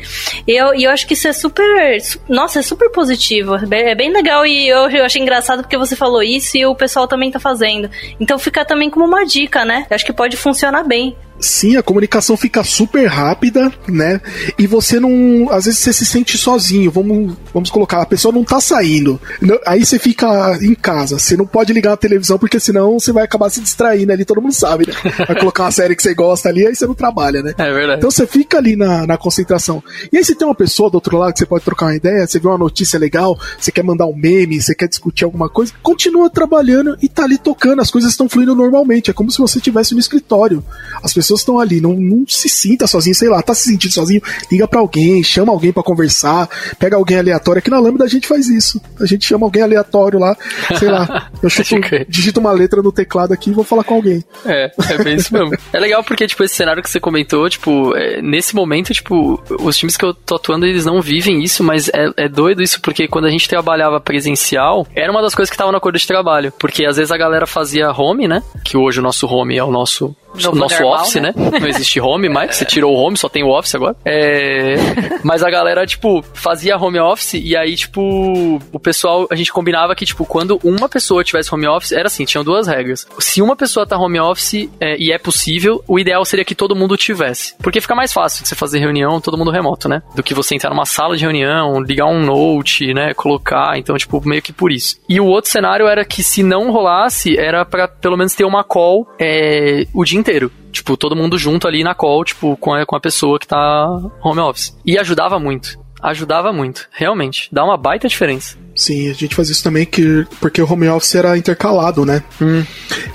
[0.47, 4.13] E eu, e eu acho que isso é super, nossa, é super positivo, é bem
[4.13, 7.41] legal e eu, eu achei engraçado porque você falou isso e o pessoal também tá
[7.41, 7.91] fazendo.
[8.21, 9.87] Então fica também como uma dica, né?
[9.91, 11.17] Eu acho que pode funcionar bem.
[11.41, 14.21] Sim, a comunicação fica super rápida, né?
[14.59, 15.49] E você não.
[15.51, 16.91] Às vezes você se sente sozinho.
[16.91, 19.21] Vamos, vamos colocar, a pessoa não tá saindo.
[19.67, 21.19] Aí você fica em casa.
[21.19, 24.43] Você não pode ligar a televisão, porque senão você vai acabar se distraindo ali, todo
[24.43, 24.95] mundo sabe, né?
[25.27, 27.55] Vai colocar uma série que você gosta ali, aí você não trabalha, né?
[27.57, 27.99] É verdade.
[27.99, 29.83] Então você fica ali na, na concentração.
[30.13, 32.27] E aí você tem uma pessoa do outro lado que você pode trocar uma ideia,
[32.27, 35.73] você vê uma notícia legal, você quer mandar um meme, você quer discutir alguma coisa,
[35.83, 39.11] continua trabalhando e tá ali tocando, as coisas estão fluindo normalmente.
[39.11, 40.65] É como se você estivesse no escritório.
[41.03, 43.93] As pessoas pessoas estão ali, não, não se sinta sozinho, sei lá, tá se sentindo
[43.93, 46.49] sozinho, liga para alguém, chama alguém para conversar,
[46.79, 47.59] pega alguém aleatório.
[47.59, 48.81] Aqui na Lambda a gente faz isso.
[48.99, 50.37] A gente chama alguém aleatório lá,
[50.79, 51.69] sei lá, eu chuto,
[52.09, 54.25] digito uma letra no teclado aqui e vou falar com alguém.
[54.47, 55.57] É, é bem isso mesmo.
[55.73, 59.77] é legal porque, tipo, esse cenário que você comentou, tipo, é, nesse momento, tipo, os
[59.77, 63.07] times que eu tô atuando, eles não vivem isso, mas é, é doido isso porque
[63.07, 66.53] quando a gente trabalhava presencial, era uma das coisas que tava no acordo de trabalho.
[66.59, 68.43] Porque às vezes a galera fazia home, né?
[68.65, 71.29] Que hoje o nosso home é o nosso no nosso normal, office, né?
[71.35, 71.59] né?
[71.61, 73.97] Não existe home mais, você tirou o home, só tem o office agora.
[74.05, 74.75] É...
[75.23, 79.95] Mas a galera, tipo, fazia home office e aí, tipo, o pessoal, a gente combinava
[79.95, 83.07] que, tipo, quando uma pessoa tivesse home office, era assim, tinham duas regras.
[83.19, 86.77] Se uma pessoa tá home office é, e é possível, o ideal seria que todo
[86.77, 87.55] mundo tivesse.
[87.59, 90.03] Porque fica mais fácil de você fazer reunião todo mundo remoto, né?
[90.15, 93.15] Do que você entrar numa sala de reunião, ligar um note, né?
[93.15, 94.97] Colocar, então, tipo, meio que por isso.
[95.09, 98.65] E o outro cenário era que se não rolasse, era para pelo menos ter uma
[98.65, 100.51] call é, o dia inteiro.
[100.71, 103.89] Tipo, todo mundo junto ali na call, tipo, com a, com a pessoa que tá
[104.23, 104.77] home office.
[104.85, 105.79] E ajudava muito.
[106.01, 107.49] Ajudava muito, realmente.
[107.51, 108.57] Dá uma baita diferença.
[108.75, 112.23] Sim, a gente fazia isso também que, porque o home office era intercalado, né?
[112.41, 112.65] Hum.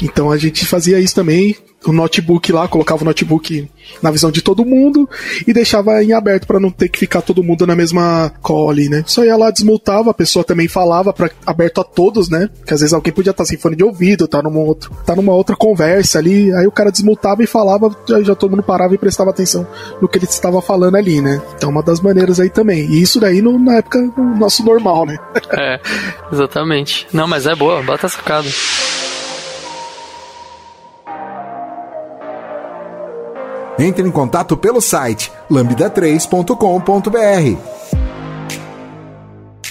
[0.02, 1.56] Então a gente fazia isso também
[1.86, 3.70] o notebook lá, colocava o notebook
[4.02, 5.10] na visão de todo mundo
[5.48, 9.04] e deixava em aberto para não ter que ficar todo mundo na mesma call né?
[9.06, 12.50] Só ia lá, desmutava, a pessoa também falava para aberto a todos, né?
[12.66, 15.34] Que às vezes alguém podia estar sem fone de ouvido, tá numa, outro, tá numa
[15.34, 19.30] outra conversa ali, aí o cara desmutava e falava, já todo mundo parava e prestava
[19.30, 19.68] atenção
[20.02, 21.42] no que ele estava falando ali, né?
[21.56, 22.86] Então uma das maneiras aí também.
[22.90, 25.18] E isso daí no, na época no nosso normal, né?
[25.52, 25.80] é,
[26.32, 27.08] exatamente.
[27.14, 28.48] Não, mas é boa, bota sacada.
[33.78, 37.58] Entre em contato pelo site lambda3.com.br.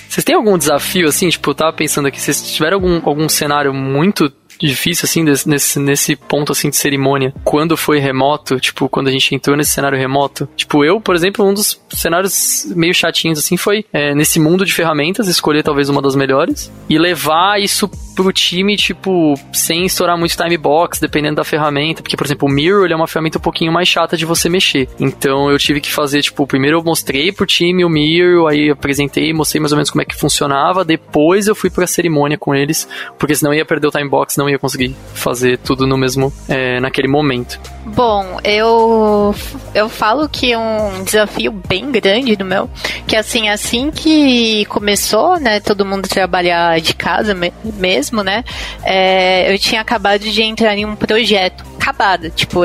[0.09, 3.73] Vocês têm algum desafio, assim, tipo, eu tava pensando aqui, vocês tiveram algum, algum cenário
[3.73, 4.31] muito
[4.61, 9.35] difícil, assim, nesse, nesse ponto, assim, de cerimônia, quando foi remoto, tipo, quando a gente
[9.35, 10.49] entrou nesse cenário remoto.
[10.55, 14.75] Tipo, eu, por exemplo, um dos cenários meio chatinhos, assim, foi é, nesse mundo de
[14.75, 20.37] ferramentas, escolher talvez uma das melhores e levar isso pro time, tipo, sem estourar muito
[20.37, 23.73] time box, dependendo da ferramenta, porque, por exemplo, o Mirror é uma ferramenta um pouquinho
[23.73, 24.89] mais chata de você mexer.
[24.99, 29.33] Então, eu tive que fazer, tipo, primeiro eu mostrei pro time o Mirror, aí apresentei,
[29.33, 32.89] mostrei mais ou menos como é que funcionava, depois eu fui pra cerimônia com eles,
[33.19, 36.81] porque senão ia perder o time box, não ia conseguir fazer tudo no mesmo, é,
[36.81, 37.59] naquele momento.
[37.85, 39.35] Bom, eu
[39.75, 42.71] eu falo que um desafio bem grande do meu,
[43.07, 48.45] que assim, assim que começou, né, todo mundo trabalhar de casa mesmo, né,
[48.83, 51.65] é, eu tinha acabado de entrar em um projeto.
[51.77, 52.61] Acabado, tipo,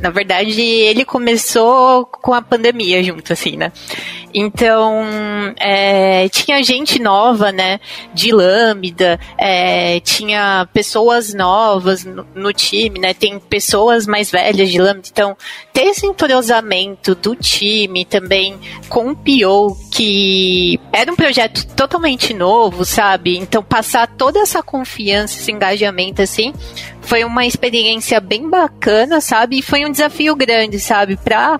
[0.00, 3.70] na verdade ele começou com a pandemia junto, assim, né,
[4.34, 5.04] então,
[5.58, 7.78] é, tinha gente nova, né,
[8.14, 14.78] de Lambda, é, tinha pessoas novas no, no, time, né, tem pessoas mais velhas de
[14.78, 15.08] Lambda.
[15.10, 15.36] Então,
[15.72, 22.82] ter esse entrosamento do time também com o PO, que era um projeto totalmente novo,
[22.82, 23.36] sabe?
[23.36, 26.54] Então, passar toda essa confiança, esse engajamento, assim,
[27.02, 29.58] foi uma experiência bem bacana, sabe?
[29.58, 31.16] E foi um desafio grande, sabe?
[31.16, 31.58] Pra,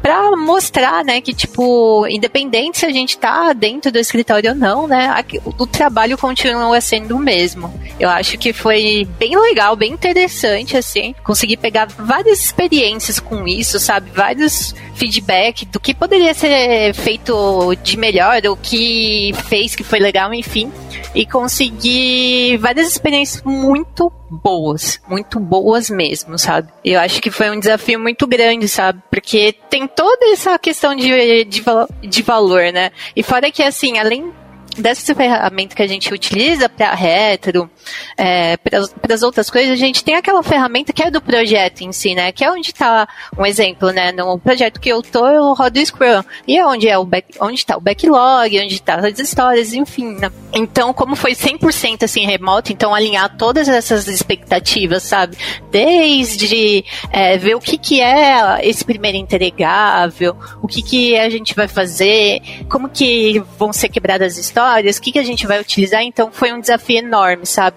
[0.00, 4.86] pra mostrar, né, que, tipo, independente se a gente tá dentro do escritório ou não,
[4.86, 5.24] né,
[5.58, 7.72] o trabalho continua sendo o mesmo.
[7.98, 13.78] Eu acho que foi bem legal, bem interessante, assim, conseguir pegar várias experiências com isso,
[13.78, 14.10] sabe?
[14.10, 20.32] Vários feedback do que poderia ser feito de melhor, o que fez que foi legal,
[20.32, 20.72] enfim.
[21.14, 26.68] E conseguir várias experiências muito boas, muito boas mesmo, sabe?
[26.84, 29.00] Eu acho que foi um desafio muito grande, sabe?
[29.10, 31.62] Porque tem toda essa questão de, de,
[32.02, 32.90] de valor, né?
[33.14, 34.32] E fora que, assim, além
[34.76, 37.70] dessa ferramenta que a gente utiliza para retro,
[38.16, 41.92] é, para as outras coisas, a gente tem aquela ferramenta que é do projeto em
[41.92, 42.32] si, né?
[42.32, 44.12] Que é onde está um exemplo, né?
[44.12, 46.22] No projeto que eu tô, eu rodo o Scrum.
[46.46, 50.14] E é onde é o back, onde está o backlog, onde está as histórias, enfim.
[50.14, 50.30] Né?
[50.52, 55.36] Então, como foi 100% assim remoto, então alinhar todas essas expectativas, sabe?
[55.70, 61.54] Desde é, ver o que que é esse primeiro entregável, o que que a gente
[61.54, 65.60] vai fazer, como que vão ser quebradas as histórias, o que que a gente vai
[65.60, 66.02] utilizar.
[66.02, 67.73] Então, foi um desafio enorme, sabe?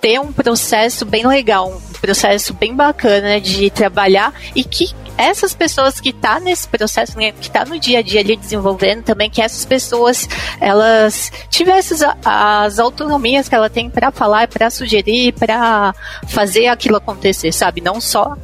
[0.00, 6.00] Ter um processo bem legal, um processo bem bacana de trabalhar e que essas pessoas
[6.00, 9.42] que tá nesse processo, né, que tá no dia a dia ali desenvolvendo também, que
[9.42, 10.26] essas pessoas
[10.60, 15.94] elas tivessem as, as autonomias que ela tem para falar, para sugerir, para
[16.26, 17.82] fazer aquilo acontecer, sabe?
[17.82, 18.34] Não só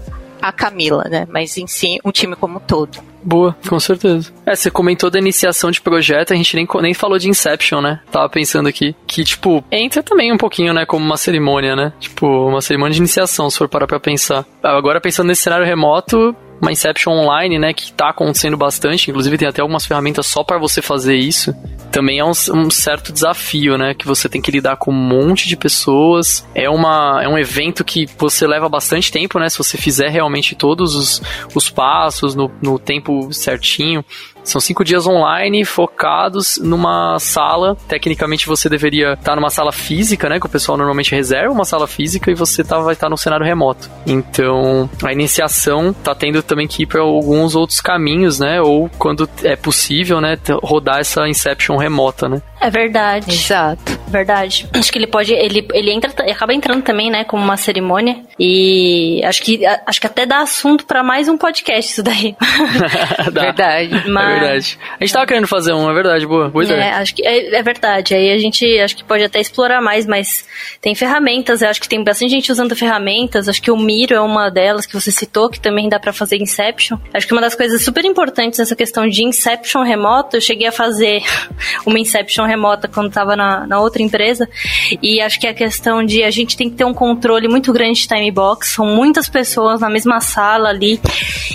[0.40, 1.26] a Camila, né?
[1.30, 3.15] Mas em si, um time como um todo.
[3.26, 4.32] Boa, com certeza.
[4.46, 7.98] É, você comentou da iniciação de projeto, a gente nem, nem falou de Inception, né?
[8.08, 8.94] Tava pensando aqui.
[9.04, 10.86] Que, tipo, entra também um pouquinho, né?
[10.86, 11.92] Como uma cerimônia, né?
[11.98, 14.46] Tipo, uma cerimônia de iniciação, se for parar pra pensar.
[14.62, 19.48] Agora, pensando nesse cenário remoto, uma Inception online, né, que está acontecendo bastante, inclusive tem
[19.48, 21.54] até algumas ferramentas só para você fazer isso.
[21.90, 25.48] Também é um, um, certo desafio, né, que você tem que lidar com um monte
[25.48, 26.46] de pessoas.
[26.54, 30.54] É, uma, é um evento que você leva bastante tempo, né, se você fizer realmente
[30.54, 31.22] todos os,
[31.54, 34.04] os passos no, no tempo certinho.
[34.46, 37.76] São cinco dias online focados numa sala.
[37.88, 40.38] Tecnicamente você deveria estar numa sala física, né?
[40.38, 43.44] Que o pessoal normalmente reserva uma sala física e você tá, vai estar no cenário
[43.44, 43.90] remoto.
[44.06, 48.60] Então a iniciação tá tendo também que ir para alguns outros caminhos, né?
[48.60, 50.38] Ou quando é possível, né?
[50.62, 52.40] Rodar essa Inception remota, né?
[52.60, 53.32] É verdade.
[53.32, 53.98] Exato.
[54.08, 54.68] Verdade.
[54.72, 55.32] Acho que ele pode.
[55.32, 57.24] Ele, ele entra, acaba entrando também, né?
[57.24, 58.22] Como uma cerimônia.
[58.38, 62.36] E acho que, acho que até dá assunto para mais um podcast isso daí.
[63.32, 64.08] verdade.
[64.08, 64.78] Mas, é verdade.
[64.98, 66.48] A gente tava querendo fazer um, é verdade, boa.
[66.48, 66.80] Boa ideia.
[66.80, 68.14] É, acho que é, é, verdade.
[68.14, 70.46] Aí a gente acho que pode até explorar mais, mas
[70.80, 71.62] tem ferramentas.
[71.62, 73.48] Eu acho que tem bastante gente usando ferramentas.
[73.48, 76.36] Acho que o Miro é uma delas que você citou, que também dá para fazer
[76.36, 76.98] Inception.
[77.12, 80.72] Acho que uma das coisas super importantes nessa questão de Inception remoto, eu cheguei a
[80.72, 81.22] fazer
[81.86, 84.48] uma Inception remota quando tava na, na outra empresa.
[85.02, 87.72] E acho que é a questão de a gente tem que ter um controle muito
[87.72, 88.74] grande de time box.
[88.74, 91.00] São muitas pessoas na mesma sala ali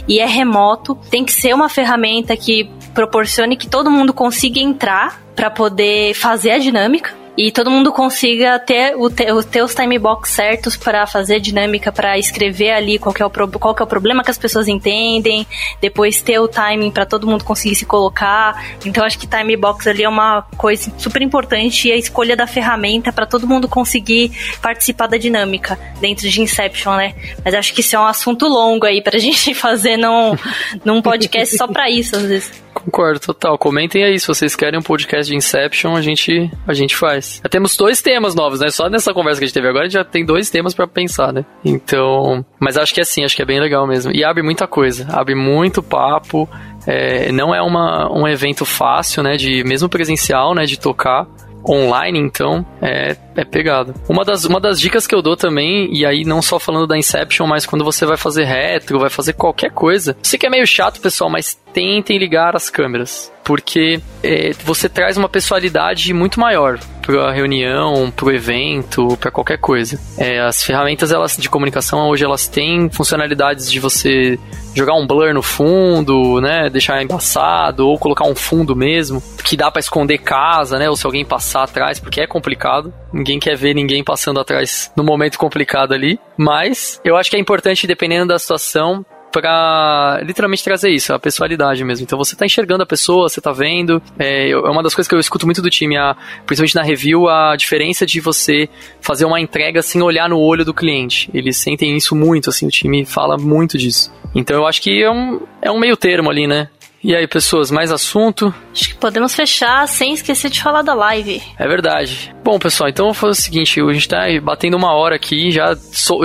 [0.07, 0.95] e é remoto.
[1.09, 6.51] Tem que ser uma ferramenta que proporcione que todo mundo consiga entrar para poder fazer
[6.51, 11.35] a dinâmica e todo mundo consiga ter, o, ter os time box certos para fazer
[11.35, 14.67] a dinâmica, para escrever ali qual é, o, qual é o problema que as pessoas
[14.67, 15.47] entendem,
[15.79, 18.63] depois ter o timing para todo mundo conseguir se colocar.
[18.85, 22.45] Então acho que time box ali é uma coisa super importante e a escolha da
[22.45, 27.15] ferramenta para todo mundo conseguir participar da dinâmica dentro de Inception, né?
[27.43, 30.35] Mas acho que isso é um assunto longo aí pra gente fazer num,
[30.83, 32.60] num podcast só para isso, às vezes.
[32.73, 33.57] Concordo, total.
[33.57, 37.39] Comentem aí se vocês querem um podcast de Inception, a gente, a gente faz.
[37.43, 38.69] Já temos dois temas novos, né?
[38.69, 40.87] Só nessa conversa que a gente teve agora, a gente já tem dois temas para
[40.87, 41.45] pensar, né?
[41.63, 44.11] Então, mas acho que é assim, acho que é bem legal mesmo.
[44.13, 46.49] E abre muita coisa, abre muito papo.
[46.87, 49.37] É, não é uma, um evento fácil, né?
[49.37, 50.65] De mesmo presencial, né?
[50.65, 51.27] De tocar
[51.67, 53.93] online, então, é, é pegado.
[54.09, 56.97] Uma das, uma das dicas que eu dou também, e aí não só falando da
[56.97, 60.15] Inception, mas quando você vai fazer retro, vai fazer qualquer coisa.
[60.21, 63.31] Sei que é meio chato, pessoal, mas tentem ligar as câmeras.
[63.43, 66.79] Porque é, você traz uma pessoalidade muito maior
[67.17, 69.99] para reunião, para o evento, para qualquer coisa.
[70.17, 74.39] É, as ferramentas elas de comunicação hoje elas têm funcionalidades de você
[74.73, 79.69] jogar um blur no fundo, né, deixar embaçado ou colocar um fundo mesmo, que dá
[79.69, 82.93] para esconder casa, né, ou se alguém passar atrás, porque é complicado.
[83.13, 87.39] Ninguém quer ver ninguém passando atrás no momento complicado ali, mas eu acho que é
[87.39, 92.03] importante dependendo da situação pra literalmente trazer isso, a pessoalidade mesmo.
[92.03, 94.01] Então você tá enxergando a pessoa, você tá vendo.
[94.19, 96.15] É, é uma das coisas que eu escuto muito do time, a,
[96.45, 98.69] principalmente na review, a diferença de você
[98.99, 101.29] fazer uma entrega sem olhar no olho do cliente.
[101.33, 104.11] Eles sentem isso muito, assim, o time fala muito disso.
[104.35, 106.69] Então eu acho que é um, é um meio termo ali, né?
[107.03, 108.53] E aí, pessoas, mais assunto?
[108.71, 111.41] Acho que podemos fechar sem esquecer de falar da live.
[111.57, 112.33] É verdade.
[112.43, 115.75] Bom, pessoal, então vou fazer o seguinte: a gente tá batendo uma hora aqui, já,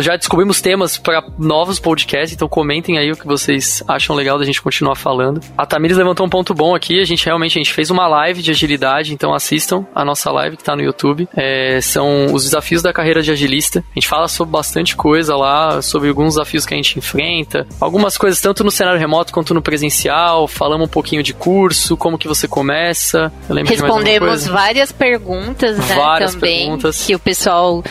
[0.01, 4.45] já descobrimos temas para novos podcasts, então comentem aí o que vocês acham legal da
[4.45, 5.41] gente continuar falando.
[5.57, 8.43] A Tamires levantou um ponto bom aqui, a gente realmente a gente fez uma live
[8.43, 11.29] de agilidade, então assistam a nossa live que tá no YouTube.
[11.37, 13.81] É, são os desafios da carreira de agilista.
[13.81, 18.17] A gente fala sobre bastante coisa lá, sobre alguns desafios que a gente enfrenta, algumas
[18.17, 22.27] coisas tanto no cenário remoto quanto no presencial, falamos um pouquinho de curso, como que
[22.27, 23.33] você começa.
[23.65, 25.95] Respondemos várias perguntas, né?
[25.95, 27.07] várias também perguntas.
[27.07, 27.85] que o pessoal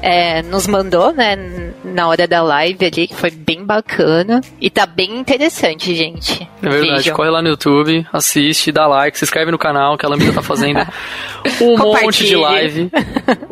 [0.00, 1.36] é, nos mandou, né,
[1.84, 4.40] na hora da live ali, que foi bem bacana.
[4.58, 6.48] E tá bem interessante, gente.
[6.64, 7.16] É verdade, Vejam.
[7.16, 10.42] corre lá no YouTube, assiste, dá like, se inscreve no canal que a Lambda tá
[10.42, 10.80] fazendo
[11.60, 12.90] um monte de live.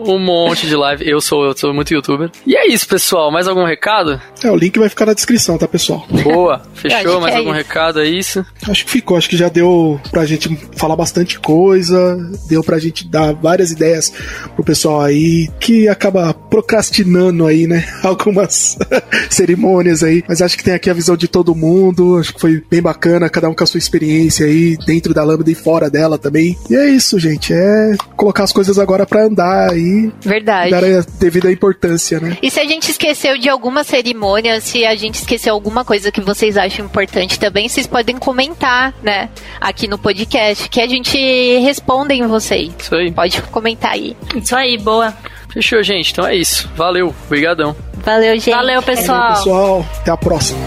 [0.05, 1.09] Um monte de live.
[1.09, 2.29] Eu sou, eu sou muito youtuber.
[2.45, 3.31] E é isso, pessoal.
[3.31, 4.21] Mais algum recado?
[4.43, 6.05] É, o link vai ficar na descrição, tá, pessoal?
[6.25, 6.61] Boa.
[6.75, 7.21] Fechou?
[7.21, 7.59] Mais é algum isso.
[7.59, 8.01] recado?
[8.01, 8.45] É isso?
[8.69, 12.17] Acho que ficou, acho que já deu pra gente falar bastante coisa,
[12.49, 14.13] deu pra gente dar várias ideias
[14.57, 17.83] pro pessoal aí que acaba procrastinando aí, né?
[18.05, 18.77] Algumas
[19.31, 22.63] cerimônias aí, mas acho que tem aqui a visão de todo mundo, acho que foi
[22.71, 26.19] bem bacana, cada um com a sua experiência aí, dentro da lâmpada e fora dela
[26.19, 26.59] também.
[26.69, 30.71] E é isso, gente, é colocar as coisas agora pra andar aí, Verdade.
[30.71, 32.37] dar a devida importância, né?
[32.43, 36.21] E se a gente esqueceu de alguma cerimônia, se a gente esqueceu alguma coisa que
[36.21, 39.31] vocês acham importante também, vocês podem comentar, né?
[39.59, 41.17] Aqui no podcast, que a gente
[41.61, 42.71] responde em vocês.
[42.79, 43.11] Isso aí.
[43.11, 44.15] Pode comentar aí.
[44.37, 45.15] Isso aí, boa.
[45.53, 46.13] Fechou, gente.
[46.13, 46.69] Então é isso.
[46.75, 47.15] Valeu.
[47.27, 47.77] Obrigadão.
[48.05, 48.51] Valeu, gente.
[48.51, 49.35] Valeu, pessoal.
[49.35, 50.59] Pessoal, até a próxima.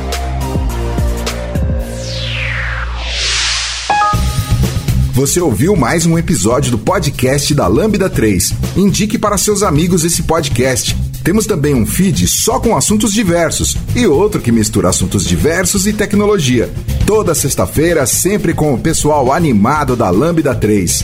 [5.13, 8.53] Você ouviu mais um episódio do podcast da Lambda 3.
[8.75, 10.95] Indique para seus amigos esse podcast.
[11.23, 15.93] Temos também um feed só com assuntos diversos e outro que mistura assuntos diversos e
[15.93, 16.69] tecnologia.
[17.07, 21.03] Toda sexta-feira, sempre com o pessoal animado da Lambda 3.